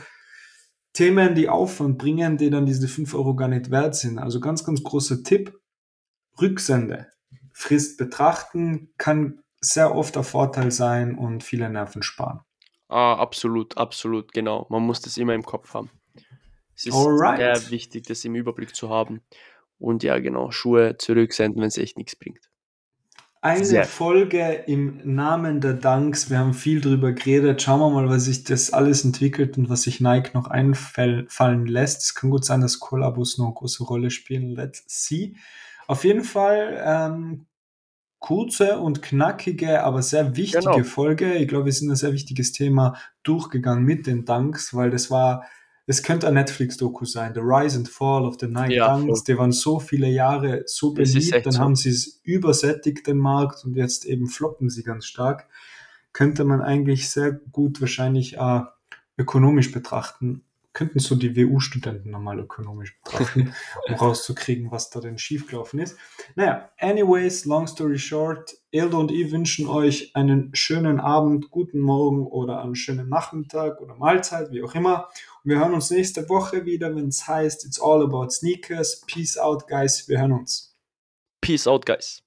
Themen, 0.94 1.36
die 1.36 1.50
Aufwand 1.50 1.98
bringen, 1.98 2.38
die 2.38 2.50
dann 2.50 2.66
diese 2.66 2.88
5 2.88 3.14
Euro 3.14 3.36
gar 3.36 3.48
nicht 3.48 3.70
wert 3.72 3.96
sind. 3.96 4.18
Also 4.18 4.40
ganz, 4.40 4.64
ganz 4.64 4.84
großer 4.84 5.24
Tipp, 5.24 5.54
Rücksende. 6.42 7.08
Frist 7.54 7.98
betrachten 7.98 8.94
kann 8.98 9.42
sehr 9.60 9.94
oft 9.94 10.18
ein 10.18 10.24
Vorteil 10.24 10.72
sein 10.72 11.18
und 11.18 11.44
viele 11.44 11.70
Nerven 11.70 12.02
sparen. 12.02 12.42
Ah, 12.88 13.14
absolut, 13.16 13.78
absolut, 13.78 14.34
genau. 14.34 14.66
Man 14.70 14.82
muss 14.82 15.02
das 15.02 15.18
immer 15.18 15.34
im 15.34 15.44
Kopf 15.44 15.74
haben. 15.74 15.90
Es 16.76 16.88
ist 16.88 16.96
Alright. 16.96 17.38
sehr 17.38 17.72
wichtig, 17.72 18.06
das 18.08 18.26
im 18.26 18.36
Überblick 18.36 18.76
zu 18.76 18.90
haben. 18.90 19.22
Und 19.78 20.04
ja, 20.04 20.20
genau, 20.20 20.52
Schuhe 20.52 20.98
zurücksenden, 20.98 21.62
wenn 21.62 21.68
es 21.68 21.78
echt 21.78 21.98
nichts 21.98 22.16
bringt. 22.16 22.51
Eine 23.44 23.66
Sehr. 23.66 23.86
Folge 23.86 24.64
im 24.68 25.02
Namen 25.04 25.62
der 25.62 25.74
Danks. 25.74 26.30
Wir 26.30 26.38
haben 26.38 26.54
viel 26.54 26.80
drüber 26.80 27.12
geredet. 27.12 27.60
Schauen 27.64 27.80
wir 27.80 27.90
mal, 27.90 28.08
was 28.08 28.26
sich 28.26 28.44
das 28.44 28.72
alles 28.72 29.04
entwickelt 29.04 29.58
und 29.58 29.68
was 29.68 29.82
sich 29.82 30.00
Nike 30.00 30.36
noch 30.36 30.48
einfallen 30.48 31.66
lässt. 31.66 32.04
Es 32.04 32.14
kann 32.14 32.30
gut 32.30 32.46
sein, 32.46 32.62
dass 32.62 32.80
Kollabos 32.80 33.40
noch 33.40 33.46
eine 33.46 33.56
große 33.56 33.84
Rolle 33.84 34.12
spielen. 34.12 34.56
Let's 34.56 34.84
see. 34.88 35.36
Auf 35.88 36.04
jeden 36.04 36.24
Fall 36.24 36.80
ähm, 36.86 37.48
kurze 38.20 38.78
und 38.80 39.02
knackige, 39.02 39.84
aber 39.84 40.04
sehr 40.04 40.36
wichtige 40.36 40.64
Genau. 40.64 40.84
Folge. 40.84 41.34
Ich 41.34 41.48
glaube, 41.48 41.66
wir 41.66 41.72
sind 41.74 41.90
ein 41.90 41.96
sehr 41.96 42.14
wichtiges 42.14 42.52
Thema 42.52 42.96
durchgegangen 43.24 43.84
mit 43.84 44.06
den 44.06 44.24
Dunks, 44.24 44.76
weil 44.76 44.92
das 44.92 45.10
war, 45.10 45.46
es 45.88 46.04
könnte 46.04 46.28
ein 46.28 46.36
Netflix-Doku 46.36 47.06
sein. 47.06 47.34
The 47.34 47.41
Rise 47.41 47.78
and 47.78 47.89
Fall 47.89 48.26
of 48.26 48.38
the 48.39 48.48
Nike 48.48 48.76
Ja, 48.76 48.96
Dunks. 48.96 49.24
Die 49.24 49.38
waren 49.38 49.52
so 49.52 49.80
viele 49.80 50.08
Jahre 50.08 50.63
so 50.65 50.94
beliebt, 50.94 51.46
dann 51.46 51.52
so. 51.52 51.60
haben 51.60 51.76
sie 51.76 51.89
es 51.89 52.22
übersättigt, 52.24 53.08
den 53.08 53.17
Markt, 53.17 53.65
und 53.65 53.76
jetzt 53.76 54.06
eben 54.06 54.28
floppen 54.28 54.70
sie 54.70 54.84
ganz 54.84 55.06
stark. 55.06 55.48
Könnte 56.13 56.44
man 56.44 56.62
eigentlich 56.62 57.10
sehr 57.10 57.32
gut 57.32 57.82
wahrscheinlich 57.82 58.38
äh, 58.38 58.62
ökonomisch 59.17 59.72
betrachten. 59.72 60.44
Könnten 60.74 61.00
so 61.00 61.16
die 61.16 61.36
WU-Studenten 61.36 62.12
nochmal 62.12 62.40
ökonomisch 62.40 62.98
betrachten, 63.04 63.54
um 63.88 63.96
rauszukriegen, 63.96 64.72
was 64.72 64.90
da 64.90 65.02
denn 65.02 65.18
schiefgelaufen 65.18 65.80
ist. 65.80 65.98
Naja, 66.36 66.70
anyways, 66.80 67.46
long 67.46 67.68
story 67.68 68.00
short, 68.00 68.56
Ildo 68.72 69.00
und 69.00 69.12
ich 69.12 69.32
wünschen 69.32 69.68
euch 69.68 70.16
einen 70.16 70.56
schönen 70.56 71.00
Abend, 71.00 71.52
guten 71.52 71.80
Morgen 71.80 72.26
oder 72.26 72.62
einen 72.62 72.76
schönen 72.76 73.10
Nachmittag 73.10 73.82
oder 73.82 73.96
Mahlzeit, 73.96 74.52
wie 74.52 74.64
auch 74.64 74.76
immer. 74.76 75.10
Und 75.44 75.52
wir 75.52 75.60
hören 75.60 75.74
uns 75.74 75.92
nächste 75.92 76.30
Woche 76.30 76.66
wieder, 76.66 76.96
wenn 76.96 77.10
es 77.10 77.28
heißt, 77.28 77.66
it's 77.66 77.82
all 77.82 78.02
about 78.02 78.30
sneakers. 78.30 79.02
Peace 79.08 79.38
out, 79.38 79.68
guys. 79.68 80.08
Wir 80.08 80.20
hören 80.20 80.32
uns. 80.32 80.78
Peace 81.42 81.68
out, 81.68 81.86
guys. 81.86 82.24